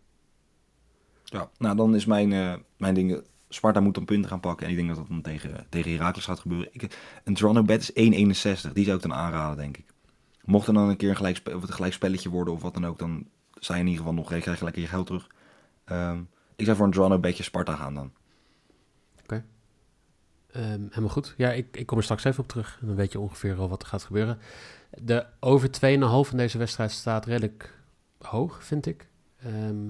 Ja, 1.24 1.50
nou 1.58 1.76
dan 1.76 1.96
is 1.96 2.06
mijn, 2.06 2.34
eh, 2.34 2.54
mijn 2.78 2.94
ding... 2.94 3.24
Sparta 3.52 3.80
moet 3.80 3.96
dan 3.96 4.06
punten 4.06 4.30
gaan 4.30 4.40
pakken. 4.40 4.66
En 4.66 4.72
ik 4.72 4.78
denk 4.78 4.90
dat 4.90 4.98
dat 4.98 5.08
dan 5.08 5.22
tegen, 5.22 5.66
tegen 5.70 5.92
Heracles 5.92 6.26
gaat 6.26 6.40
gebeuren. 6.40 6.70
Ik, 6.72 6.98
een 7.24 7.34
Toronto 7.34 7.64
bet 7.64 7.92
is 7.94 8.12
1,61. 8.68 8.74
Die 8.74 8.86
zou 8.86 8.98
ik 8.98 9.02
dan 9.02 9.14
aanraden, 9.14 9.58
denk 9.58 9.78
ik. 9.78 9.86
Mocht 10.44 10.68
er 10.68 10.74
dan 10.74 10.90
een 10.90 10.98
keer 10.98 11.20
een 11.20 11.26
het 11.26 11.48
een 11.48 11.74
gelijkspelletje 11.74 12.30
worden 12.30 12.54
of 12.54 12.62
wat 12.62 12.74
dan 12.74 12.86
ook... 12.86 13.00
dan 13.00 13.28
zijn 13.54 13.80
in 13.80 13.86
ieder 13.86 14.00
geval 14.00 14.14
nog... 14.14 14.28
krijg 14.28 14.60
je 14.60 14.64
lekker 14.64 14.82
je 14.82 14.88
geld 14.88 15.06
terug. 15.06 15.28
Ehm, 15.86 16.22
ik 16.56 16.66
zou 16.66 16.78
voor 16.78 16.86
een 16.86 16.92
draw 16.92 17.20
bedje 17.20 17.44
Sparta 17.44 17.76
gaan 17.76 17.94
dan. 17.94 18.12
Ehm, 20.52 20.82
helemaal 20.90 21.10
goed. 21.10 21.34
Ja, 21.38 21.52
ik, 21.52 21.78
ik 21.78 21.86
kom 21.86 21.98
er 21.98 22.04
straks 22.04 22.24
even 22.24 22.44
op 22.44 22.50
terug. 22.50 22.80
Dan 22.82 22.96
weet 22.96 23.12
je 23.12 23.20
ongeveer 23.20 23.58
al 23.58 23.70
wat 23.70 23.82
er 23.82 23.88
gaat 23.88 24.04
gebeuren. 24.04 24.40
De 25.02 25.26
over 25.40 25.70
2,5 25.70 26.30
van 26.30 26.38
deze 26.38 26.58
wedstrijd 26.58 26.92
staat 26.92 27.26
redelijk 27.26 27.80
hoog, 28.18 28.64
vind 28.64 28.86
ik. 28.86 29.08
Ehm, 29.38 29.86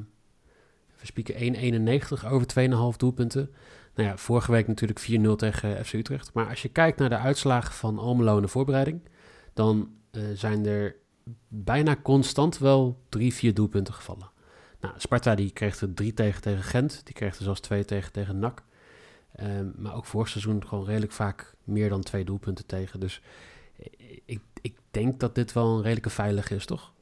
we 0.99 1.05
spieken 1.05 1.35
1,91 1.35 2.25
over 2.25 2.47
2,5 2.47 2.97
doelpunten. 2.97 3.51
Nou 3.95 4.09
ja, 4.09 4.17
vorige 4.17 4.51
week 4.51 4.67
natuurlijk 4.67 4.99
4-0 4.99 5.35
tegen 5.35 5.85
FC 5.85 5.93
Utrecht. 5.93 6.33
Maar 6.33 6.49
als 6.49 6.61
je 6.61 6.69
kijkt 6.69 6.99
naar 6.99 7.09
de 7.09 7.17
uitslagen 7.17 7.73
van 7.73 7.99
Almelo 7.99 8.35
in 8.35 8.41
de 8.41 8.47
voorbereiding... 8.47 9.01
dan 9.53 9.89
eh, 10.11 10.21
zijn 10.33 10.65
er 10.65 10.95
bijna 11.47 11.95
constant 12.01 12.57
wel 12.57 13.01
3-4 13.17 13.53
doelpunten 13.53 13.93
gevallen. 13.93 14.31
Nou, 14.79 14.93
Sparta 14.97 15.35
die 15.35 15.51
kreeg 15.51 15.81
er 15.81 15.93
3 15.93 16.13
tegen 16.13 16.41
tegen 16.41 16.63
Gent. 16.63 17.01
Die 17.03 17.13
kreeg 17.13 17.37
er 17.37 17.43
zelfs 17.43 17.59
2 17.59 17.85
tegen 17.85 18.11
tegen 18.11 18.39
NAC. 18.39 18.63
Um, 19.41 19.73
maar 19.77 19.95
ook 19.95 20.05
vorig 20.05 20.29
seizoen 20.29 20.67
gewoon 20.67 20.85
redelijk 20.85 21.11
vaak 21.11 21.53
meer 21.63 21.89
dan 21.89 22.01
twee 22.01 22.23
doelpunten 22.23 22.65
tegen. 22.65 22.99
Dus 22.99 23.21
ik, 24.25 24.41
ik 24.61 24.77
denk 24.91 25.19
dat 25.19 25.35
dit 25.35 25.53
wel 25.53 25.75
een 25.75 25.81
redelijke 25.81 26.09
veilige 26.09 26.55
is, 26.55 26.65
toch? 26.65 26.93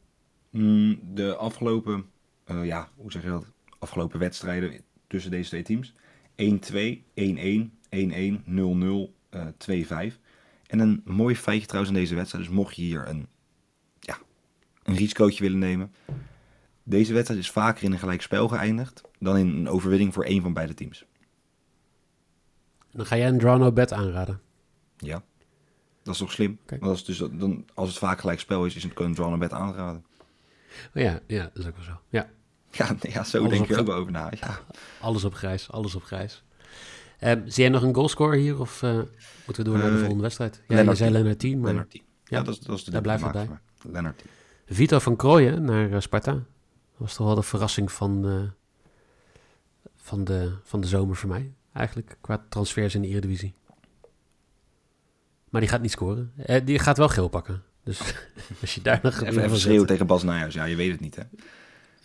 Mm, 0.49 0.99
de 1.13 1.35
afgelopen, 1.35 2.05
uh, 2.45 2.65
ja, 2.65 2.89
hoe 2.95 3.11
zeg 3.11 3.23
je 3.23 3.29
dat? 3.29 3.45
Afgelopen 3.79 4.19
wedstrijden 4.19 4.81
tussen 5.07 5.31
deze 5.31 5.49
twee 5.49 5.63
teams. 5.63 5.93
1-2, 6.35 7.03
1-1, 7.13 7.69
1-1, 7.89 8.43
0-0, 8.45 9.13
uh, 9.31 9.47
2-5. 9.57 10.19
En 10.67 10.79
een 10.79 11.01
mooi 11.05 11.35
feitje 11.35 11.67
trouwens 11.67 11.93
in 11.93 11.99
deze 11.99 12.15
wedstrijd. 12.15 12.45
Dus 12.45 12.53
mocht 12.53 12.75
je 12.75 12.81
hier 12.81 13.07
een, 13.07 13.27
ja, 13.99 14.17
een 14.83 14.95
risicootje 14.95 15.43
willen 15.43 15.59
nemen. 15.59 15.93
Deze 16.83 17.13
wedstrijd 17.13 17.41
is 17.41 17.51
vaker 17.51 17.83
in 17.83 17.91
een 17.91 17.99
gelijkspel 17.99 18.47
geëindigd 18.47 19.01
dan 19.19 19.37
in 19.37 19.47
een 19.47 19.69
overwinning 19.69 20.13
voor 20.13 20.23
één 20.23 20.41
van 20.41 20.53
beide 20.53 20.73
teams. 20.73 21.05
Dan 22.97 23.05
ga 23.05 23.17
jij 23.17 23.27
een 23.27 23.39
draw 23.39 23.59
no 23.59 23.71
bet 23.71 23.93
aanraden. 23.93 24.41
Ja, 24.97 25.23
dat 26.03 26.13
is 26.13 26.19
toch 26.19 26.31
slim? 26.31 26.59
Want 26.65 26.83
als, 26.83 27.05
dus, 27.05 27.17
dan, 27.17 27.65
als 27.73 27.89
het 27.89 27.97
vaak 27.97 28.19
gelijk 28.19 28.39
spel 28.39 28.65
is, 28.65 28.75
is 28.75 28.83
het 28.83 28.99
een 28.99 29.13
draw 29.13 29.29
no 29.29 29.37
bet 29.37 29.51
aanraden. 29.51 30.05
Oh 30.95 31.01
ja, 31.01 31.19
ja, 31.27 31.43
dat 31.43 31.57
is 31.57 31.67
ook 31.67 31.75
wel 31.75 31.85
zo. 31.85 31.99
Ja, 32.09 32.29
ja, 32.71 32.95
ja 33.01 33.23
zo 33.23 33.39
alles 33.39 33.51
denk 33.51 33.69
ik 33.69 33.77
ook 33.77 33.89
over 33.89 34.11
na. 34.11 34.31
Ja. 34.39 34.59
Alles 35.01 35.23
op 35.23 35.33
grijs, 35.33 35.71
alles 35.71 35.95
op 35.95 36.03
grijs. 36.03 36.43
Uh, 37.19 37.31
zie 37.45 37.63
jij 37.63 37.69
nog 37.69 37.81
een 37.81 37.95
goalscore 37.95 38.37
hier 38.37 38.59
of 38.59 38.81
uh, 38.81 38.91
moeten 39.45 39.63
we 39.63 39.63
door 39.63 39.77
naar 39.77 39.87
de 39.87 39.93
uh, 39.93 39.99
volgende 39.99 40.21
wedstrijd? 40.21 40.61
Ja, 40.67 40.81
je 40.81 40.95
zei 40.95 41.11
Lennart 41.11 41.39
10, 41.39 41.57
maar... 41.57 41.67
Lennart 41.67 41.89
10. 41.89 42.01
Ja, 42.23 42.37
ja, 42.37 42.43
dat 42.43 42.53
is, 42.53 42.59
dat 42.59 42.77
is 42.77 42.83
de 42.83 42.91
daar 42.91 43.01
blijft 43.01 43.23
het 43.23 43.31
bij. 43.31 43.47
Lennart 43.81 44.17
10. 44.17 44.27
Vito 44.75 44.99
van 44.99 45.15
Krooijen 45.15 45.63
naar 45.63 46.01
Sparta. 46.01 46.31
Dat 46.31 46.43
was 46.97 47.15
toch 47.15 47.25
wel 47.25 47.35
de 47.35 47.43
verrassing 47.43 47.91
van, 47.91 48.51
van, 49.95 50.23
de, 50.23 50.51
van 50.63 50.81
de 50.81 50.87
zomer 50.87 51.15
voor 51.15 51.29
mij 51.29 51.53
eigenlijk, 51.77 52.17
qua 52.21 52.45
transfers 52.49 52.95
in 52.95 53.01
de 53.01 53.07
Eredivisie. 53.07 53.53
Maar 55.49 55.61
die 55.61 55.69
gaat 55.69 55.81
niet 55.81 55.91
scoren. 55.91 56.31
Eh, 56.35 56.65
die 56.65 56.79
gaat 56.79 56.97
wel 56.97 57.09
geel 57.09 57.27
pakken. 57.27 57.63
Dus 57.83 57.99
als 58.61 58.75
je 58.75 58.81
daar 58.81 58.99
nog 59.03 59.21
even, 59.21 59.43
even 59.43 59.59
schreeuwen 59.59 59.87
tegen 59.87 60.07
Bas 60.07 60.23
Nijhuis. 60.23 60.53
Ja, 60.53 60.65
je 60.65 60.75
weet 60.75 60.91
het 60.91 60.99
niet, 60.99 61.15
hè? 61.15 61.23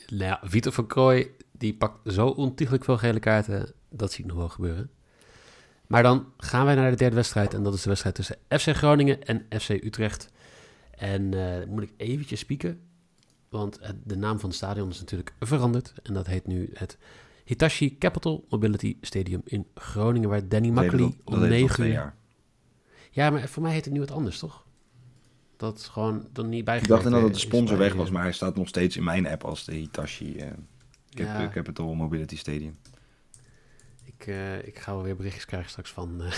Nou 0.08 0.24
ja, 0.24 0.40
Vitor 0.42 0.72
van 0.72 0.86
Krooi, 0.86 1.30
die 1.52 1.74
pakt 1.74 2.12
zo 2.12 2.26
ontiegelijk 2.26 2.84
veel 2.84 2.98
gele 2.98 3.20
kaarten. 3.20 3.72
Dat 3.90 4.12
zie 4.12 4.24
ik 4.24 4.30
nog 4.30 4.38
wel 4.38 4.48
gebeuren. 4.48 4.90
Maar 5.86 6.02
dan 6.02 6.26
gaan 6.36 6.64
wij 6.64 6.74
naar 6.74 6.90
de 6.90 6.96
derde 6.96 7.16
wedstrijd. 7.16 7.54
En 7.54 7.62
dat 7.62 7.74
is 7.74 7.82
de 7.82 7.88
wedstrijd 7.88 8.14
tussen 8.14 8.36
FC 8.48 8.68
Groningen 8.76 9.24
en 9.24 9.46
FC 9.60 9.68
Utrecht. 9.68 10.30
En 10.90 11.32
uh, 11.32 11.64
moet 11.68 11.82
ik 11.82 11.92
eventjes 11.96 12.40
spieken. 12.40 12.80
Want 13.48 13.78
de 14.04 14.16
naam 14.16 14.38
van 14.40 14.48
het 14.48 14.58
stadion 14.58 14.88
is 14.88 15.00
natuurlijk 15.00 15.32
veranderd. 15.40 15.92
En 16.02 16.14
dat 16.14 16.26
heet 16.26 16.46
nu 16.46 16.70
het 16.74 16.98
Hitachi 17.44 17.98
Capital 17.98 18.44
Mobility 18.48 18.96
Stadium 19.00 19.40
in 19.44 19.66
Groningen, 19.74 20.28
waar 20.28 20.48
Danny 20.48 20.68
Makkely 20.68 21.16
om 21.24 21.40
9 21.40 21.86
uur... 21.86 22.14
Ja, 23.10 23.30
maar 23.30 23.48
voor 23.48 23.62
mij 23.62 23.72
heet 23.72 23.84
het 23.84 23.94
nu 23.94 24.00
wat 24.00 24.10
anders, 24.10 24.38
toch? 24.38 24.66
Dat 25.56 25.78
is 25.78 25.88
gewoon 25.88 26.28
dan 26.32 26.48
niet 26.48 26.64
bij. 26.64 26.78
Ik 26.78 26.88
dacht 26.88 27.04
dat 27.04 27.22
het 27.22 27.32
de 27.32 27.38
sponsor 27.38 27.78
weg 27.78 27.94
was, 27.94 28.10
maar 28.10 28.22
hij 28.22 28.32
staat 28.32 28.56
nog 28.56 28.68
steeds 28.68 28.96
in 28.96 29.04
mijn 29.04 29.26
app 29.26 29.44
als 29.44 29.64
de 29.64 29.74
Hitachi 29.74 30.36
uh, 30.36 30.46
ja. 31.08 31.48
Capital 31.48 31.94
Mobility 31.94 32.36
Stadium. 32.36 32.78
Ik, 34.04 34.26
uh, 34.26 34.66
ik 34.66 34.78
ga 34.78 34.94
wel 34.94 35.02
weer 35.02 35.16
berichtjes 35.16 35.44
krijgen 35.44 35.70
straks 35.70 35.90
van 35.90 36.22
uh, 36.22 36.32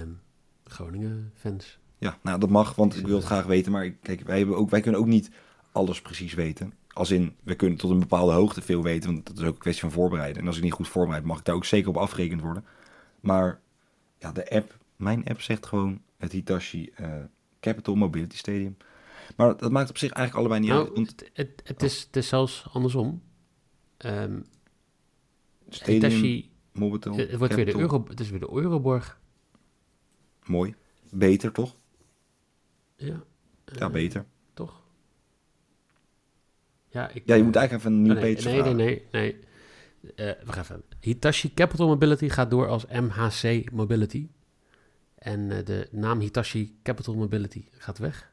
um, 0.00 0.20
Groningen 0.64 1.32
fans. 1.34 1.78
Ja, 1.98 2.18
nou 2.22 2.40
dat 2.40 2.50
mag, 2.50 2.74
want 2.74 2.96
ik 2.96 3.06
wil 3.06 3.16
het 3.16 3.24
graag 3.24 3.44
weten. 3.44 3.72
Maar 3.72 3.90
kijk, 3.90 4.20
wij, 4.20 4.38
hebben 4.38 4.56
ook, 4.56 4.70
wij 4.70 4.80
kunnen 4.80 5.00
ook 5.00 5.06
niet 5.06 5.30
alles 5.72 6.00
precies 6.02 6.34
weten. 6.34 6.72
Als 6.96 7.10
in, 7.10 7.36
we 7.42 7.54
kunnen 7.54 7.78
tot 7.78 7.90
een 7.90 7.98
bepaalde 7.98 8.32
hoogte 8.32 8.62
veel 8.62 8.82
weten, 8.82 9.12
want 9.12 9.26
dat 9.26 9.38
is 9.38 9.44
ook 9.44 9.54
een 9.54 9.60
kwestie 9.60 9.82
van 9.82 9.92
voorbereiden. 9.92 10.42
En 10.42 10.48
als 10.48 10.56
ik 10.56 10.62
niet 10.62 10.72
goed 10.72 10.88
voorbereid, 10.88 11.24
mag 11.24 11.38
ik 11.38 11.44
daar 11.44 11.54
ook 11.54 11.64
zeker 11.64 11.88
op 11.88 11.96
afgerekend 11.96 12.40
worden. 12.40 12.64
Maar 13.20 13.60
ja, 14.18 14.32
de 14.32 14.50
app, 14.50 14.78
mijn 14.96 15.24
app 15.24 15.40
zegt 15.40 15.66
gewoon 15.66 16.02
het 16.16 16.32
Hitachi 16.32 16.92
uh, 17.00 17.14
Capital 17.60 17.94
Mobility 17.94 18.36
Stadium. 18.36 18.76
Maar 19.36 19.56
dat 19.56 19.70
maakt 19.70 19.90
op 19.90 19.98
zich 19.98 20.12
eigenlijk 20.12 20.38
allebei 20.38 20.60
niet 20.60 20.70
nou, 20.70 20.86
uit. 20.86 20.96
Want... 20.96 21.08
Het, 21.08 21.30
het, 21.32 21.62
het, 21.64 21.82
is, 21.82 22.02
het 22.02 22.16
is 22.16 22.28
zelfs 22.28 22.66
andersom. 22.72 23.22
Um, 23.98 24.44
Stadium, 25.68 26.02
Hitachi, 26.02 26.50
Mobitel, 26.72 27.16
het, 27.16 27.36
wordt 27.36 27.54
weer 27.54 27.64
de 27.64 27.78
Euro, 27.78 28.04
het 28.08 28.20
is 28.20 28.30
weer 28.30 28.40
de 28.40 28.50
Euroborg. 28.52 29.20
Mooi. 30.44 30.74
Beter, 31.10 31.52
toch? 31.52 31.76
Ja. 32.96 33.22
Ja, 33.64 33.90
beter. 33.90 34.26
Ja, 36.96 37.10
ik, 37.12 37.22
ja, 37.26 37.34
je 37.34 37.42
moet 37.42 37.56
eigenlijk 37.56 37.86
even 37.86 37.96
een 37.96 38.02
nieuw 38.02 38.14
oh, 38.14 38.20
nee, 38.20 38.34
page 38.34 38.48
nee, 38.48 38.62
nee, 38.62 38.74
nee, 38.74 39.02
nee, 39.10 39.36
nee. 40.16 40.28
Uh, 40.28 40.44
wacht 40.44 40.58
even. 40.58 40.82
Hitachi 41.00 41.54
Capital 41.54 41.86
Mobility 41.86 42.28
gaat 42.28 42.50
door 42.50 42.68
als 42.68 42.86
MHC 42.86 43.70
Mobility. 43.72 44.28
En 45.14 45.40
uh, 45.40 45.64
de 45.64 45.88
naam 45.90 46.20
Hitachi 46.20 46.78
Capital 46.82 47.14
Mobility 47.14 47.64
gaat 47.70 47.98
weg. 47.98 48.32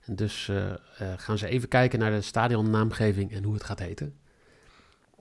En 0.00 0.16
dus 0.16 0.48
uh, 0.48 0.56
uh, 0.56 0.74
gaan 1.16 1.38
ze 1.38 1.46
even 1.46 1.68
kijken 1.68 1.98
naar 1.98 2.10
de 2.10 2.20
stadionnaamgeving 2.20 3.32
en 3.32 3.44
hoe 3.44 3.54
het 3.54 3.64
gaat 3.64 3.78
heten. 3.78 4.14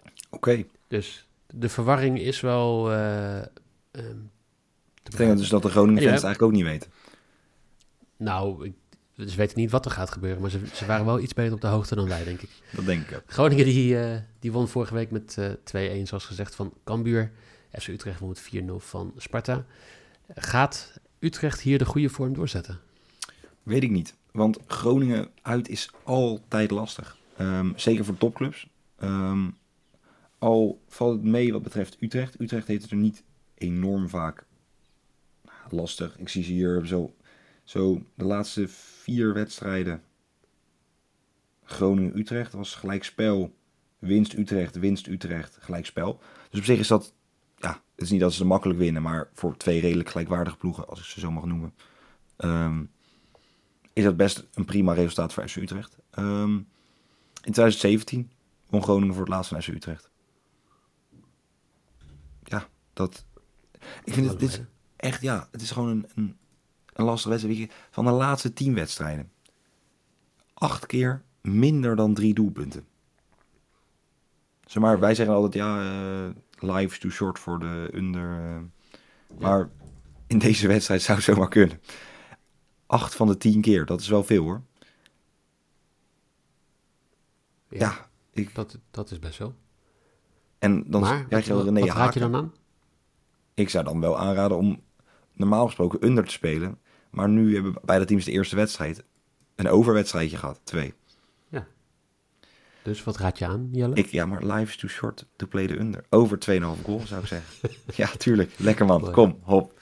Oké. 0.04 0.16
Okay. 0.30 0.70
Dus 0.88 1.28
de 1.48 1.70
verwarring 1.70 2.20
is 2.20 2.40
wel... 2.40 2.92
Um, 2.92 4.32
ik 5.04 5.18
denk 5.18 5.38
dus 5.38 5.50
dat 5.50 5.62
de 5.62 5.70
Groningen 5.70 6.02
fans 6.02 6.24
eigenlijk 6.24 6.42
ook 6.42 6.52
niet 6.52 6.64
weten. 6.64 6.92
Nou, 8.18 8.66
ik 8.66 8.74
ze 9.30 9.36
weten 9.36 9.60
niet 9.60 9.72
wat 9.72 9.86
er 9.86 9.92
gaat 9.92 10.12
gebeuren, 10.12 10.42
maar 10.42 10.50
ze, 10.50 10.60
ze, 10.74 10.86
waren 10.86 11.06
wel 11.06 11.20
iets 11.20 11.34
beter 11.34 11.54
op 11.54 11.62
de 11.62 11.68
hoogte 11.68 11.96
dan 11.96 12.08
wij, 12.08 12.24
denk 12.24 12.42
ik. 12.42 12.50
Dat 12.72 12.86
denk 12.86 13.10
ik 13.10 13.16
ook. 13.16 13.24
Groningen 13.26 13.66
die, 13.66 13.94
uh, 13.94 14.16
die 14.40 14.52
won 14.52 14.68
vorige 14.68 14.94
week 14.94 15.12
met 15.12 15.36
uh, 15.40 16.02
2-1, 16.02 16.04
zoals 16.04 16.26
gezegd, 16.26 16.56
van 16.56 16.74
Cambuur. 16.84 17.32
FC 17.80 17.88
Utrecht 17.88 18.20
won 18.20 18.30
met 18.30 18.82
4-0 18.82 18.86
van 18.86 19.14
Sparta. 19.18 19.66
Gaat 20.36 21.00
Utrecht 21.20 21.62
hier 21.62 21.78
de 21.78 21.86
goede 21.86 22.10
vorm 22.10 22.34
doorzetten? 22.34 22.80
Weet 23.64 23.84
ik 23.84 23.92
niet, 23.92 24.16
want 24.32 24.58
Groningen 24.68 25.30
uit 25.42 25.70
is 25.70 25.92
altijd 26.04 26.72
lastig. 26.72 27.18
Um, 27.40 27.74
zeker 27.76 28.06
voor 28.06 28.18
topclubs. 28.18 28.68
Um, 29.04 29.58
al 30.38 30.82
valt 30.88 31.14
het 31.14 31.24
mee 31.24 31.52
wat 31.52 31.64
betreft 31.64 31.98
Utrecht. 32.00 32.40
Utrecht 32.40 32.68
heeft 32.68 32.82
het 32.82 32.92
er 32.92 32.98
niet 32.98 33.24
enorm 33.58 34.10
vaak 34.10 34.46
lastig. 35.70 36.18
Ik 36.18 36.30
zie 36.30 36.44
ze 36.44 36.52
hier 36.52 36.86
zo 36.86 37.14
zo, 37.72 38.04
de 38.16 38.26
laatste 38.26 38.68
vier 39.12 39.34
wedstrijden. 39.34 40.04
Groningen-Utrecht 41.64 42.54
was 42.54 42.76
gelijkspel. 42.76 43.56
Winst 44.00 44.34
Utrecht, 44.34 44.76
winst 44.76 45.08
Utrecht, 45.08 45.58
gelijkspel. 45.60 46.22
Dus 46.50 46.60
op 46.60 46.66
zich 46.66 46.80
is 46.80 46.88
dat, 46.88 47.14
ja, 47.56 47.72
het 47.72 48.06
is 48.06 48.10
niet 48.10 48.20
dat 48.20 48.34
ze 48.34 48.46
makkelijk 48.46 48.80
winnen, 48.80 49.02
maar 49.02 49.30
voor 49.34 49.58
twee 49.58 49.80
redelijk 49.80 50.10
gelijkwaardige 50.10 50.58
ploegen, 50.58 50.88
als 50.88 51.00
ik 51.00 51.06
ze 51.06 51.20
zo 51.20 51.32
mag 51.32 51.46
noemen, 51.46 51.74
um, 52.38 52.92
is 53.94 54.04
dat 54.04 54.18
best 54.18 54.48
een 54.54 54.66
prima 54.66 54.94
resultaat 54.94 55.34
voor 55.34 55.48
FC 55.48 55.56
Utrecht. 55.56 55.98
Um, 56.20 56.56
in 57.44 57.52
2017 57.52 58.32
won 58.70 58.84
Groningen 58.84 59.14
voor 59.14 59.24
het 59.24 59.34
laatst 59.34 59.52
van 59.52 59.62
FC 59.62 59.68
Utrecht. 59.68 60.10
Ja, 62.44 62.68
dat. 62.94 63.26
Ik 64.04 64.14
vind 64.14 64.30
het 64.30 64.40
dit 64.40 64.50
is 64.50 64.62
echt, 64.96 65.22
ja, 65.22 65.48
het 65.52 65.62
is 65.62 65.72
gewoon 65.72 65.90
een, 65.90 66.10
een 66.16 66.38
een 67.02 67.30
wedstrijd. 67.30 67.72
Van 67.90 68.06
de 68.06 68.12
laatste 68.12 68.54
tien 68.54 68.74
wedstrijden. 68.74 69.32
Acht 70.54 70.86
keer 70.86 71.24
minder 71.42 71.96
dan 71.96 72.14
drie 72.14 72.34
doelpunten. 72.34 72.86
Zeg 74.66 74.84
maar, 74.84 75.00
wij 75.00 75.16
zeggen 75.16 75.36
altijd, 75.36 75.54
ja, 75.54 75.84
uh, 75.84 76.30
live 76.60 76.94
is 76.94 77.00
too 77.00 77.12
short 77.12 77.40
voor 77.40 77.60
de 77.60 77.90
under. 77.94 78.22
Uh, 78.22 78.58
maar 79.40 79.70
in 80.28 80.40
deze 80.40 80.68
wedstrijd 80.68 81.02
zou 81.02 81.18
het 81.18 81.26
zomaar 81.26 81.50
kunnen. 81.50 81.82
Acht 82.86 83.16
van 83.16 83.28
de 83.28 83.38
tien 83.38 83.62
keer, 83.62 83.86
dat 83.86 84.02
is 84.02 84.08
wel 84.08 84.24
veel 84.24 84.44
hoor. 84.44 84.62
Ja, 87.70 87.80
ja 87.80 88.10
ik... 88.34 88.56
dat, 88.56 88.80
dat 88.92 89.12
is 89.12 89.20
best 89.20 89.38
wel. 89.38 89.54
En 90.60 90.84
dan 90.88 91.02
maar, 91.02 91.26
krijg 91.26 91.46
je 91.46 91.64
René 91.64 91.80
Wat 91.80 91.90
raad 91.90 92.14
je 92.14 92.20
dan 92.20 92.36
aan? 92.36 92.54
Ik 93.54 93.70
zou 93.70 93.84
dan 93.84 94.00
wel 94.00 94.20
aanraden 94.20 94.58
om 94.58 94.82
normaal 95.34 95.66
gesproken 95.66 96.06
under 96.06 96.26
te 96.26 96.32
spelen. 96.32 96.80
Maar 97.12 97.30
nu 97.30 97.54
hebben 97.54 97.74
beide 97.84 98.06
teams 98.06 98.26
de 98.26 98.32
eerste 98.32 98.56
wedstrijd 98.56 99.04
een 99.56 99.68
overwedstrijdje 99.70 100.38
gehad. 100.38 100.60
Twee. 100.64 100.94
Ja. 101.50 101.68
Dus 102.84 103.04
wat 103.04 103.18
raad 103.18 103.38
je 103.38 103.46
aan, 103.48 103.70
Jelle? 103.72 103.96
Ik, 103.96 104.06
ja, 104.06 104.26
maar 104.26 104.46
life 104.46 104.72
is 104.72 104.78
too 104.78 104.90
short 104.90 105.26
to 105.36 105.48
play 105.48 105.68
the 105.68 105.80
under. 105.80 106.06
Over 106.10 106.38
2,5 106.50 106.84
goal, 106.84 107.00
zou 107.06 107.22
ik 107.22 107.28
zeggen. 107.28 107.70
ja, 108.04 108.08
tuurlijk. 108.18 108.52
Lekker 108.58 108.86
man. 108.86 109.02
Mooi. 109.02 109.14
Kom, 109.14 109.40
hop. 109.42 109.82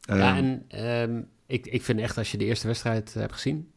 ja, 0.00 0.14
Ehm, 0.36 0.36
en 0.44 0.64
ehm, 0.68 1.22
ik, 1.46 1.66
ik 1.66 1.82
vind 1.82 2.00
echt, 2.00 2.18
als 2.18 2.30
je 2.30 2.38
de 2.38 2.44
eerste 2.44 2.66
wedstrijd 2.66 3.08
eh, 3.14 3.20
hebt 3.20 3.32
gezien... 3.32 3.70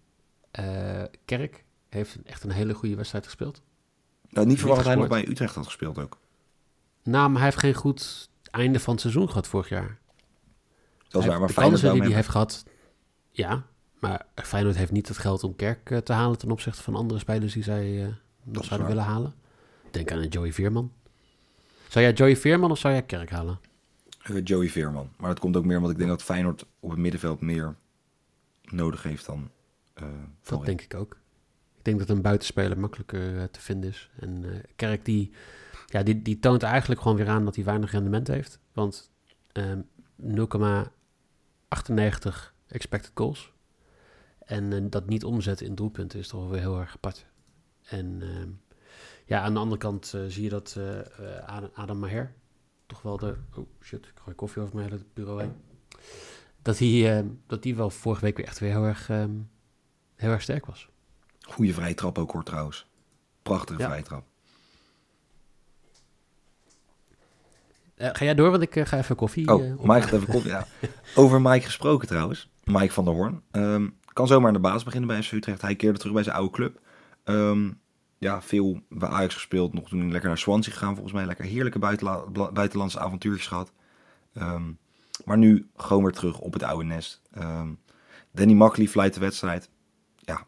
eh, 0.52 1.04
Kerk 1.26 1.64
heeft 1.90 2.18
echt 2.24 2.44
een 2.44 2.52
hele 2.52 2.74
goede 2.74 2.96
wedstrijd 2.96 3.26
gespeeld. 3.26 3.62
nou, 4.30 4.48
niet 4.48 4.60
verwacht 4.60 4.80
dat 4.80 4.88
hij 4.88 4.96
nog 4.96 5.08
bij 5.08 5.28
Utrecht 5.28 5.56
had 5.56 5.66
gespeeld 5.66 6.00
ook. 6.00 6.18
Nou, 7.04 7.28
maar 7.30 7.36
hij 7.42 7.46
heeft 7.50 7.60
geen 7.62 7.74
goed 7.74 8.30
einde 8.52 8.80
van 8.80 8.94
het 8.94 9.02
seizoen 9.02 9.28
gehad 9.28 9.48
vorig 9.48 9.70
jaar. 9.70 10.00
Dat 11.12 11.22
is 11.22 11.28
waar, 11.28 11.40
maar 11.40 11.48
de 11.48 11.54
kansen 11.54 11.94
die 11.94 12.02
hij 12.02 12.14
heeft 12.14 12.30
gehad, 12.30 12.64
ja. 13.32 13.66
Maar 14.00 14.26
Feyenoord 14.36 14.76
heeft 14.76 14.92
niet 14.92 15.08
het 15.08 15.18
geld 15.18 15.44
om 15.44 15.56
Kerk 15.56 15.90
eh, 15.90 15.98
te 15.98 16.14
halen 16.14 16.38
ten 16.38 16.52
opzichte 16.52 16.82
van 16.84 16.96
andere 16.96 17.20
spelers 17.20 17.54
die 17.54 17.64
zij 17.64 18.04
eh, 18.04 18.14
nog 18.44 18.66
zouden 18.66 18.88
willen 18.88 19.04
halen. 19.04 19.34
Denk 19.92 20.12
aan 20.12 20.18
een 20.18 20.28
Joey 20.28 20.54
Veerman. 20.54 20.92
Zou 21.88 22.06
jij 22.06 22.14
Joey 22.14 22.38
Veerman 22.38 22.72
of 22.72 22.78
zou 22.78 22.94
jij 22.94 23.04
Kerk 23.04 23.30
halen? 23.30 23.60
Eh, 24.22 24.36
Joey 24.44 24.70
Veerman. 24.70 25.10
Maar 25.18 25.30
dat 25.30 25.40
komt 25.40 25.58
ook 25.58 25.66
meer 25.66 25.76
omdat 25.76 25.92
ik 25.92 25.98
denk 25.98 26.10
dat 26.10 26.24
Feyenoord 26.24 26.66
op 26.80 26.90
het 26.90 27.00
middenveld 27.00 27.42
meer 27.42 27.76
nodig 28.64 29.04
heeft 29.04 29.26
dan 29.26 29.50
uh, 30.02 30.08
Dat 30.44 30.66
denk 30.66 30.82
ik 30.82 30.94
ook. 30.94 31.18
Ik 31.78 31.86
denk 31.86 32.00
dat 32.00 32.10
een 32.10 32.22
buitenspeler 32.22 32.80
makkelijker 32.80 33.52
te 33.52 33.62
vinden 33.62 33.90
is. 33.90 34.10
En 34.20 34.46
Kerk 34.76 35.06
die, 35.06 35.32
ja, 35.86 36.04
die, 36.04 36.22
die 36.22 36.40
toont 36.40 36.64
eigenlijk 36.64 37.02
gewoon 37.02 37.18
weer 37.18 37.30
aan 37.30 37.46
dat 37.46 37.56
hij 37.56 37.64
weinig 37.64 37.92
rendement 37.92 38.28
heeft. 38.28 38.60
Want 38.74 39.12
ehm, 39.52 39.80
0,1 40.22 41.01
98 41.72 42.54
expected 42.68 43.12
goals. 43.14 43.54
En 44.40 44.74
eh, 44.74 44.82
dat 44.90 45.08
niet 45.08 45.24
omzetten 45.24 45.66
in 45.66 45.76
doelpunten 45.76 46.20
is 46.20 46.28
toch 46.28 46.40
wel 46.40 46.50
weer 46.50 46.60
heel 46.60 46.80
erg 46.80 46.94
apart. 46.96 47.26
En 47.82 48.22
ehm, 48.22 48.50
ja, 49.26 49.42
aan 49.42 49.54
de 49.54 49.60
andere 49.60 49.78
kant 49.80 50.14
eh, 50.14 50.22
zie 50.28 50.44
je 50.44 50.50
dat 50.50 50.78
eh, 50.78 51.70
Adam 51.74 52.00
Maher 52.00 52.34
toch 52.86 53.02
wel 53.02 53.18
de... 53.18 53.38
Oh 53.56 53.68
shit, 53.82 54.06
ik 54.06 54.20
gooi 54.24 54.36
koffie 54.36 54.62
over 54.62 54.76
mijn 54.76 54.90
hele 54.90 55.06
bureau 55.14 55.42
heen. 55.42 55.54
Dat 56.62 56.78
hij, 56.78 57.18
ehm, 57.18 57.28
dat 57.48 57.64
die 57.64 57.76
wel 57.76 57.90
vorige 57.90 58.22
week 58.22 58.38
weer 58.38 58.46
echt 58.46 58.60
weer 58.60 58.72
heel 58.72 58.86
erg, 58.86 59.10
ehm, 59.10 59.32
heel 60.16 60.32
erg 60.32 60.42
sterk 60.42 60.66
was. 60.66 60.90
Goede 61.40 61.74
vrijtrap 61.74 62.18
ook 62.18 62.32
hoor 62.32 62.44
trouwens. 62.44 62.88
Prachtige 63.42 63.82
vrijtrap. 63.84 64.31
Eh, 68.02 68.10
ga 68.14 68.26
jij 68.26 68.36
door, 68.36 68.52
want 68.52 68.62
ik 68.64 68.76
eh, 68.76 68.86
ga 68.86 68.98
even 68.98 69.16
koffie. 69.16 69.54
Oh, 69.54 69.80
Mike 69.84 70.02
gaat 70.02 70.12
even 70.12 70.28
koffie. 70.28 70.52
Ja. 70.52 70.66
Over 71.16 71.42
Mike 71.42 71.66
gesproken 71.66 72.08
trouwens. 72.08 72.50
Mike 72.64 72.94
van 72.94 73.06
der 73.06 73.14
Hoorn. 73.14 73.42
Ehm, 73.52 73.88
kan 74.14 74.28
zomaar 74.28 74.48
aan 74.48 74.54
de 74.54 74.60
baas 74.60 74.84
beginnen 74.84 75.10
bij 75.10 75.24
FC 75.24 75.32
Utrecht. 75.32 75.62
Hij 75.62 75.76
keerde 75.76 75.98
terug 76.00 76.14
bij 76.14 76.24
zijn 76.24 76.36
oude 76.36 76.52
club. 76.52 76.80
Ehm, 77.24 77.72
ja, 78.18 78.42
veel 78.42 78.82
bij 78.90 79.10
Ajax 79.10 79.34
gespeeld. 79.34 79.74
Nog 79.74 79.90
toen 79.90 80.12
lekker 80.12 80.30
naar 80.30 80.38
Swansea 80.38 80.74
gegaan 80.74 80.94
volgens 80.94 81.14
mij. 81.14 81.26
Lekker 81.26 81.46
heerlijke 81.46 81.80
buitenla- 81.80 82.50
buitenlandse 82.54 83.00
avontuurtjes 83.00 83.48
gehad. 83.48 83.72
Ehm, 84.34 84.64
maar 85.26 85.38
nu 85.38 85.70
gewoon 85.76 86.04
weer 86.04 86.12
terug 86.12 86.40
op 86.40 86.54
het 86.54 86.64
oude 86.64 86.84
nest. 86.86 87.22
Danny 88.32 88.54
Makkely 88.54 88.88
fluit 88.88 89.14
de 89.14 89.20
wedstrijd. 89.20 89.70
Ja. 90.16 90.46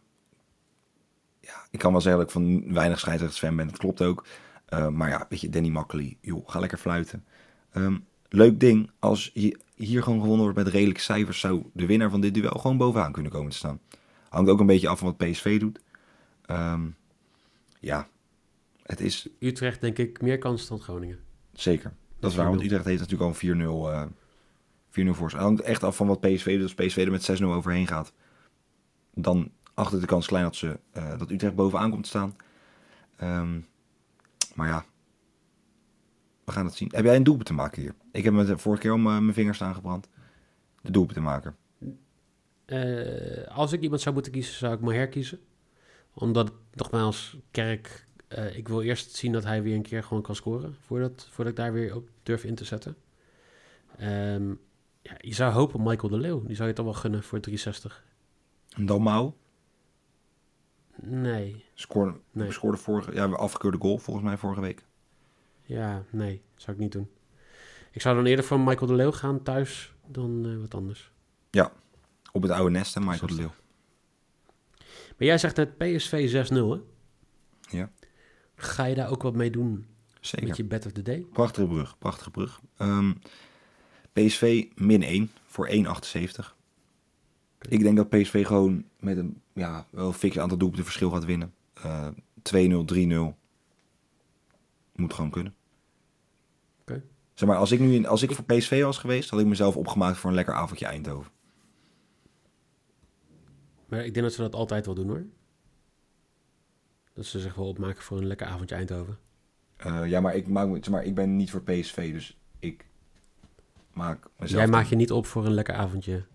ja, 1.39 1.65
ik 1.71 1.79
kan 1.79 1.91
wel 1.91 2.01
zeggen 2.01 2.21
dat 2.21 2.29
ik 2.29 2.33
van 2.41 2.73
weinig 2.73 2.99
scheidsrechtersfan 2.99 3.55
ben. 3.55 3.67
Dat 3.67 3.77
klopt 3.77 4.01
ook. 4.01 4.25
Maar 4.91 5.09
ja, 5.09 5.25
weet 5.29 5.41
je, 5.41 5.49
Danny 5.49 5.69
Makkely, 5.69 6.17
joh, 6.21 6.49
ga 6.49 6.59
lekker 6.59 6.77
fluiten. 6.77 7.25
Ehm, 7.73 7.97
leuk 8.29 8.59
ding, 8.59 8.91
als 8.99 9.31
je 9.33 9.57
hier 9.75 10.03
gewoon 10.03 10.19
gewonnen 10.19 10.43
wordt 10.43 10.57
met 10.57 10.67
redelijke 10.67 11.01
cijfers, 11.01 11.39
zou 11.39 11.63
de 11.73 11.86
winnaar 11.86 12.09
van 12.09 12.21
dit 12.21 12.33
duel 12.33 12.59
gewoon 12.59 12.77
bovenaan 12.77 13.12
kunnen 13.12 13.31
komen 13.31 13.51
te 13.51 13.57
staan. 13.57 13.79
Hangt 14.29 14.49
ook 14.49 14.59
een 14.59 14.65
beetje 14.65 14.88
af 14.88 14.99
van 14.99 15.15
wat 15.17 15.29
PSV 15.29 15.59
doet. 15.59 15.79
Ehm, 16.45 16.88
ja, 17.79 18.07
het 18.83 18.99
is 18.99 19.27
Utrecht 19.39 19.81
denk 19.81 19.97
ik 19.97 20.21
meer 20.21 20.38
kans 20.38 20.67
dan 20.67 20.79
Groningen. 20.79 21.19
zeker. 21.53 21.93
Dat 22.19 22.31
is 22.31 22.38
waar, 22.38 22.49
want 22.49 22.63
Utrecht 22.63 22.86
heeft 22.86 22.99
natuurlijk 22.99 23.43
al 23.43 23.49
een 23.49 23.57
4-0 23.57 23.91
eh 23.91 24.05
4-0 24.89 25.13
voor. 25.13 25.29
Het 25.29 25.39
hangt 25.39 25.62
echt 25.62 25.83
af 25.83 25.95
van 25.95 26.07
wat 26.07 26.19
PSV 26.19 26.53
doet. 26.53 26.62
Als 26.63 26.88
PSV 26.88 26.97
er 26.97 27.12
met 27.12 27.41
6-0 27.41 27.43
overheen 27.43 27.88
gaat, 27.88 28.13
dan 29.13 29.51
achter 29.73 29.99
de 29.99 30.05
kans 30.05 30.27
klein 30.27 30.43
dat, 30.43 30.55
ze, 30.55 30.79
eh, 30.91 31.17
dat 31.17 31.31
Utrecht 31.31 31.55
bovenaan 31.55 31.89
komt 31.89 32.03
te 32.03 32.09
staan. 32.09 32.36
Ehm, 33.17 33.59
maar 34.55 34.67
ja, 34.67 34.86
gaan 36.53 36.65
het 36.65 36.75
zien. 36.75 36.89
Heb 36.95 37.05
jij 37.05 37.15
een 37.15 37.23
doelpunt 37.23 37.47
te 37.47 37.53
maken 37.53 37.81
hier? 37.81 37.95
Ik 38.11 38.23
heb 38.23 38.33
me 38.33 38.45
de 38.45 38.57
vorige 38.57 38.81
keer 38.81 38.91
al 38.91 38.97
mijn 38.97 39.21
mijn 39.21 39.33
vingers 39.33 39.61
aangebrand. 39.61 40.09
De 40.81 40.91
doelpunt 40.91 41.15
te 41.17 41.21
maken. 41.23 41.55
Eh, 42.65 43.47
als 43.57 43.71
ik 43.71 43.81
iemand 43.81 44.01
zou 44.01 44.13
moeten 44.13 44.31
kiezen, 44.31 44.53
zou 44.53 44.73
ik 44.73 44.79
Maher 44.79 45.07
kiezen. 45.07 45.39
Omdat, 46.13 46.51
nogmaals, 46.73 47.37
Kerk... 47.51 48.05
eh, 48.27 48.57
ik 48.57 48.67
wil 48.67 48.81
eerst 48.81 49.15
zien 49.15 49.31
dat 49.31 49.43
hij 49.43 49.63
weer 49.63 49.75
een 49.75 49.81
keer 49.81 50.03
gewoon 50.03 50.23
kan 50.23 50.35
scoren... 50.35 50.75
voordat, 50.79 51.27
voordat 51.31 51.53
ik 51.53 51.59
daar 51.59 51.73
weer 51.73 51.95
op 51.95 52.09
durf 52.23 52.43
in 52.43 52.55
te 52.55 52.65
zetten. 52.65 52.95
Ehm, 53.97 54.49
ja, 55.01 55.15
je 55.17 55.33
zou 55.33 55.53
hopen 55.53 55.83
Michael 55.83 56.09
de 56.09 56.17
Leeuw. 56.17 56.43
Die 56.45 56.55
zou 56.55 56.67
je 56.67 56.73
toch 56.75 56.85
wel 56.85 56.93
gunnen 56.93 57.23
voor 57.23 57.39
360. 57.39 58.03
En 58.75 58.85
Dalmau 58.85 59.31
Nee, 61.01 61.65
scoorde, 61.73 62.17
Nee. 62.31 62.51
scoorde 62.51 62.77
vorige, 62.77 63.13
ja, 63.13 63.25
afgekeurde 63.25 63.77
goal 63.77 63.97
volgens 63.97 64.25
mij 64.25 64.37
vorige 64.37 64.61
week. 64.61 64.85
Ja, 65.63 66.04
nee. 66.10 66.41
Zou 66.56 66.78
ik 66.78 66.84
niet 66.84 66.91
doen. 66.91 67.10
Ik 67.91 68.02
zou 68.02 68.15
dan 68.15 68.26
eerder 68.26 68.45
voor 68.45 68.60
Michael 68.60 68.88
de 68.88 68.93
Leeuw 68.93 69.12
gaan 69.12 69.43
thuis 69.43 69.93
dan 70.08 70.45
eh, 70.45 70.60
wat 70.60 70.73
anders. 70.73 71.12
Op 72.34 72.41
het 72.41 72.52
oude 72.52 72.69
nest, 72.69 72.93
hè, 72.93 73.02
Michael 73.02 73.28
de 73.28 73.34
Leeuw. 73.34 73.54
Maar 75.17 75.28
jij 75.28 75.38
zegt 75.38 75.56
net 75.56 75.78
PSV 75.78 76.47
6-0, 76.49 76.54
hè? 76.54 76.78
Ja. 77.78 77.91
Ga 78.56 78.86
je 78.86 78.95
daar 78.95 79.10
ook 79.10 79.21
wat 79.21 79.36
mee 79.36 79.49
doen 79.49 79.86
Zeker. 80.19 80.47
met 80.47 80.58
je 80.58 80.63
bed 80.63 80.86
of 80.86 80.91
the 80.91 81.02
day? 81.02 81.26
Prachtige 81.34 81.67
brug, 81.67 81.97
prachtige 81.97 82.32
brug. 82.32 82.60
Ehm, 82.78 83.12
PSV 84.13 84.65
min 84.76 85.04
1 85.04 85.32
voor 85.45 85.67
1,78. 85.67 86.56
Ik 87.69 87.80
denk 87.80 87.97
dat 87.97 88.10
PSV 88.10 88.45
gewoon 88.45 88.86
met 88.99 89.17
een 89.17 89.41
ja, 89.54 89.88
wel 89.89 90.13
fix 90.13 90.39
aantal 90.39 90.58
doelpunten 90.58 90.86
verschil 90.86 91.10
gaat 91.10 91.26
winnen. 91.26 91.54
Eh 91.73 92.08
2-0, 92.41 92.86
3-0. 92.86 93.38
Moet 94.95 95.13
gewoon 95.13 95.29
kunnen. 95.29 95.56
Oké. 96.82 97.03
Zeg 97.34 97.49
maar, 97.49 97.58
als 97.58 97.71
ik 97.71 97.79
nu 97.79 97.93
in, 97.93 98.06
als 98.06 98.21
ik 98.21 98.32
voor 98.32 98.45
PSV 98.45 98.84
was 98.84 98.97
geweest, 98.97 99.29
had 99.29 99.39
ik 99.39 99.45
mezelf 99.45 99.77
opgemaakt 99.77 100.17
voor 100.17 100.29
een 100.29 100.36
lekker 100.36 100.53
avondje 100.53 100.86
Eindhoven. 100.86 101.32
Maar 103.88 104.06
ik 104.06 104.13
denk 104.13 104.25
dat 104.25 104.36
ze 104.36 104.41
dat 104.41 104.56
altijd 104.56 104.86
wel 104.86 104.95
doen, 104.95 105.08
hoor. 105.08 105.25
Dat 107.13 107.25
ze 107.25 107.39
zich 107.39 107.56
wel 107.56 107.67
opmaken 107.67 108.03
voor 108.03 108.17
een 108.17 108.25
lekker 108.27 108.47
avondje 108.47 108.75
Eindhoven. 108.75 109.17
Eh, 109.75 110.06
ja, 110.06 110.21
maar 110.21 110.36
ik, 110.36 110.47
maak, 110.47 110.67
me- 110.67 110.77
zeg 110.77 110.89
maar 110.89 111.03
ik 111.03 111.15
ben 111.15 111.36
niet 111.36 111.51
voor 111.51 111.63
PSV, 111.63 112.13
dus 112.13 112.38
ik 112.60 112.86
maak 113.91 114.27
mezelf... 114.38 114.62
jij 114.62 114.71
maakt 114.71 114.89
je 114.89 114.95
niet 114.95 115.12
op 115.12 115.25
voor 115.25 115.45
een 115.45 115.53
lekker 115.53 115.73
avondje. 115.73 116.25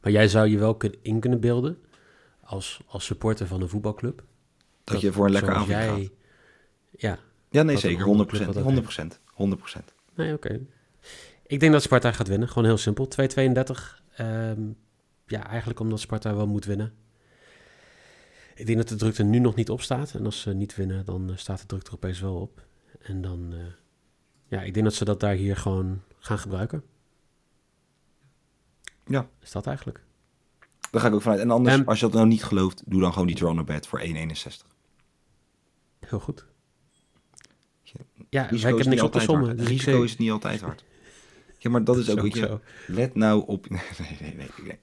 Maar 0.00 0.12
jij 0.12 0.28
zou 0.28 0.48
je 0.48 0.58
wel 0.58 0.76
in 1.02 1.20
kunnen 1.20 1.40
beelden... 1.40 1.78
als, 2.40 2.80
als 2.86 3.04
supporter 3.04 3.46
van 3.46 3.60
een 3.62 3.68
voetbalclub... 3.68 4.24
dat, 4.84 5.00
je 5.00 5.12
voor 5.12 5.26
een 5.26 5.32
lekker 5.32 5.52
avondje 5.52 5.72
jij... 5.72 5.88
gaat. 5.88 6.10
Ja, 6.90 7.18
Ja, 7.50 7.62
nee, 7.62 7.74
dat 7.74 7.84
zeker. 7.84 8.04
andere 8.04 8.28
100%. 8.28 8.30
club 8.30 8.54
100%. 8.84 9.08
dat 9.36 9.58
100%. 9.80 9.94
nee, 10.14 10.32
oké. 10.32 10.60
Ik 11.46 11.60
denk 11.60 11.72
dat 11.72 11.82
Sparta 11.82 12.12
gaat 12.12 12.28
winnen. 12.28 12.48
Gewoon 12.48 12.64
heel 12.64 12.76
simpel. 12.76 13.08
2-32. 13.08 14.02
Ehm, 14.16 14.60
ja, 15.26 15.46
eigenlijk 15.46 15.80
omdat 15.80 16.00
Sparta 16.00 16.34
wel 16.34 16.46
moet 16.46 16.64
winnen. 16.64 16.94
Ik 18.54 18.66
denk 18.66 18.78
dat 18.78 18.88
de 18.88 18.94
druk 18.96 19.18
er 19.18 19.24
nu 19.24 19.38
nog 19.38 19.54
niet 19.54 19.70
op 19.70 19.80
staat. 19.82 20.14
En 20.14 20.24
als 20.24 20.40
ze 20.40 20.52
niet 20.54 20.74
winnen, 20.76 21.04
dan 21.04 21.30
eh, 21.30 21.36
staat 21.36 21.60
de 21.60 21.66
druk 21.66 21.86
er 21.86 21.92
opeens 21.94 22.20
wel 22.20 22.34
op. 22.40 22.66
En 23.00 23.20
dan... 23.22 23.52
eh, 23.52 23.58
ja, 24.46 24.62
ik 24.62 24.74
denk 24.74 24.86
dat 24.86 24.94
ze 24.94 25.04
dat 25.04 25.20
daar 25.20 25.34
hier 25.34 25.56
gewoon 25.56 26.02
gaan 26.18 26.38
gebruiken. 26.38 26.84
Ja. 29.06 29.28
Is 29.42 29.50
dat 29.50 29.66
eigenlijk? 29.66 30.00
Daar 30.90 31.00
ga 31.00 31.06
ik 31.08 31.14
ook 31.14 31.22
vanuit. 31.22 31.40
En 31.40 31.50
anders, 31.50 31.76
En- 31.76 31.86
als 31.86 32.00
je 32.00 32.04
dat 32.06 32.14
nou 32.14 32.26
niet 32.26 32.44
gelooft, 32.44 32.82
doe 32.86 33.00
dan 33.00 33.12
gewoon 33.12 33.26
die 33.26 33.36
Toronto 33.36 33.64
bet 33.64 33.86
voor 33.86 34.00
1,61. 34.00 34.66
Heel 36.00 36.20
goed. 36.20 36.46
Ja, 38.36 38.42
wij 38.42 38.50
Risico 38.50 38.76
is 38.76 38.82
kunnen 38.82 38.88
niet 38.88 39.02
niks 39.02 39.02
op 39.02 39.12
te 39.12 39.20
sommen. 39.20 39.56
Dus 39.56 39.66
Risico 39.66 39.98
ik, 39.98 40.04
is 40.04 40.16
niet 40.16 40.30
altijd 40.30 40.60
hard. 40.60 40.84
Ja, 41.58 41.70
maar 41.70 41.84
dat 41.84 41.96
is 41.96 42.10
ook, 42.10 42.34
je, 42.34 42.38
zo. 42.38 42.60
let 42.86 43.14
nou 43.14 43.44
op... 43.46 43.68
Nee, 43.70 43.80
nee, 44.20 44.34
nee. 44.36 44.48
nee. 44.64 44.78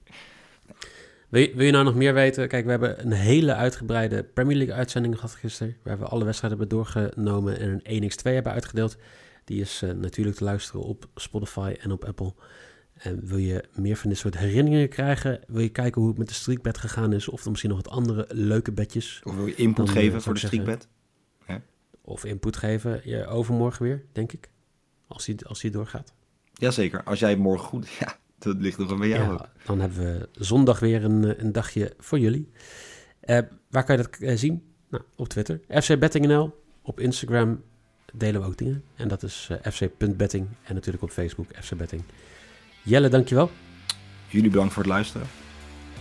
Wil 1.28 1.42
je, 1.42 1.52
wil 1.54 1.66
je 1.66 1.72
nou 1.72 1.84
nog 1.84 1.94
meer 1.94 2.14
weten? 2.14 2.48
Kijk, 2.48 2.64
we 2.64 2.70
hebben 2.70 3.04
een 3.04 3.12
hele 3.12 3.54
uitgebreide 3.54 4.22
Premier 4.22 4.56
League 4.56 4.74
uitzending 4.74 5.14
gehad 5.14 5.34
gisteren. 5.34 5.76
Waar 5.82 5.98
we 5.98 6.04
alle 6.04 6.24
wedstrijden 6.24 6.58
hebben 6.58 6.76
doorgenomen 6.76 7.58
en 7.58 7.80
een 7.82 8.02
1x2 8.02 8.22
hebben 8.22 8.52
uitgedeeld. 8.52 8.96
Die 9.44 9.60
is 9.60 9.82
eh, 9.82 9.90
natuurlijk 9.90 10.36
te 10.36 10.44
luisteren 10.44 10.82
op 10.82 11.08
Spotify 11.14 11.74
en 11.80 11.92
op 11.92 12.04
Apple. 12.04 12.34
En 12.94 13.26
wil 13.26 13.38
je 13.38 13.64
meer 13.72 13.96
van 13.96 14.10
dit 14.10 14.18
soort 14.18 14.38
herinneringen 14.38 14.88
krijgen? 14.88 15.40
Wil 15.46 15.62
je 15.62 15.68
kijken 15.68 16.00
hoe 16.00 16.10
het 16.10 16.18
met 16.18 16.28
de 16.28 16.34
streakbed 16.34 16.78
gegaan 16.78 17.12
is? 17.12 17.28
Of 17.28 17.44
er 17.44 17.50
misschien 17.50 17.70
nog 17.70 17.82
wat 17.82 17.92
andere 17.92 18.26
leuke 18.28 18.72
bedjes? 18.72 19.20
Of 19.24 19.36
wil 19.36 19.46
je 19.46 19.54
input 19.54 19.86
Dan, 19.86 19.96
eh, 19.96 20.02
geven 20.02 20.22
voor 20.22 20.34
ik 20.34 20.40
de 20.40 20.46
streakbed? 20.46 20.88
Of 22.04 22.24
input 22.24 22.56
geven? 22.56 23.00
Ja, 23.04 23.24
overmorgen 23.24 23.82
weer, 23.82 24.04
denk 24.12 24.32
ik. 24.32 24.50
Als 25.06 25.24
die, 25.24 25.46
als 25.46 25.60
die 25.60 25.70
doorgaat. 25.70 26.12
Jazeker. 26.52 27.02
Als 27.02 27.18
jij 27.18 27.36
morgen 27.36 27.66
goed... 27.66 27.88
Ja, 28.00 28.16
dat 28.38 28.56
ligt 28.56 28.78
nog 28.78 28.88
wel 28.88 28.98
bij 28.98 29.08
jou 29.08 29.32
ook. 29.32 29.48
Dan 29.64 29.80
hebben 29.80 29.98
we 29.98 30.28
zondag 30.32 30.78
weer 30.80 31.04
een, 31.04 31.24
eh, 31.24 31.42
een 31.44 31.52
dagje 31.52 31.94
voor 31.98 32.18
jullie. 32.18 32.50
Eh, 33.20 33.38
waar 33.70 33.84
kan 33.84 33.96
je 33.96 34.02
dat 34.02 34.16
eh, 34.20 34.36
zien? 34.36 34.62
Nou, 34.88 35.02
op 35.16 35.28
Twitter. 35.28 35.60
FC 35.68 35.98
BettingNL. 35.98 36.62
Op 36.82 37.00
Instagram 37.00 37.62
delen 38.12 38.40
we 38.40 38.46
ook 38.46 38.56
dingen. 38.56 38.84
En 38.94 39.08
dat 39.08 39.22
is 39.22 39.48
uh, 39.50 39.72
fc.betting. 39.72 40.48
En 40.64 40.74
natuurlijk 40.74 41.02
op 41.02 41.10
Facebook 41.10 41.46
FC 41.60 41.76
Betting. 41.76 42.02
Jelle, 42.82 43.08
dankjewel. 43.08 43.50
Jullie 44.28 44.50
bedankt 44.50 44.72
voor 44.72 44.82
het 44.82 44.92
luisteren. 44.92 45.26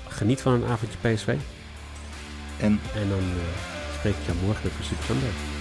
Geniet 0.08 0.42
van 0.42 0.54
een 0.54 0.64
avondje 0.64 0.98
PSV. 0.98 1.28
En, 2.60 2.80
en 2.96 3.10
dan 3.10 3.24
spreek 3.98 4.16
ik 4.16 4.26
jou 4.26 4.38
morgen 4.38 4.64
weer 4.64 4.72
voor 4.72 4.86
Super 4.86 5.04
Sunday. 5.04 5.53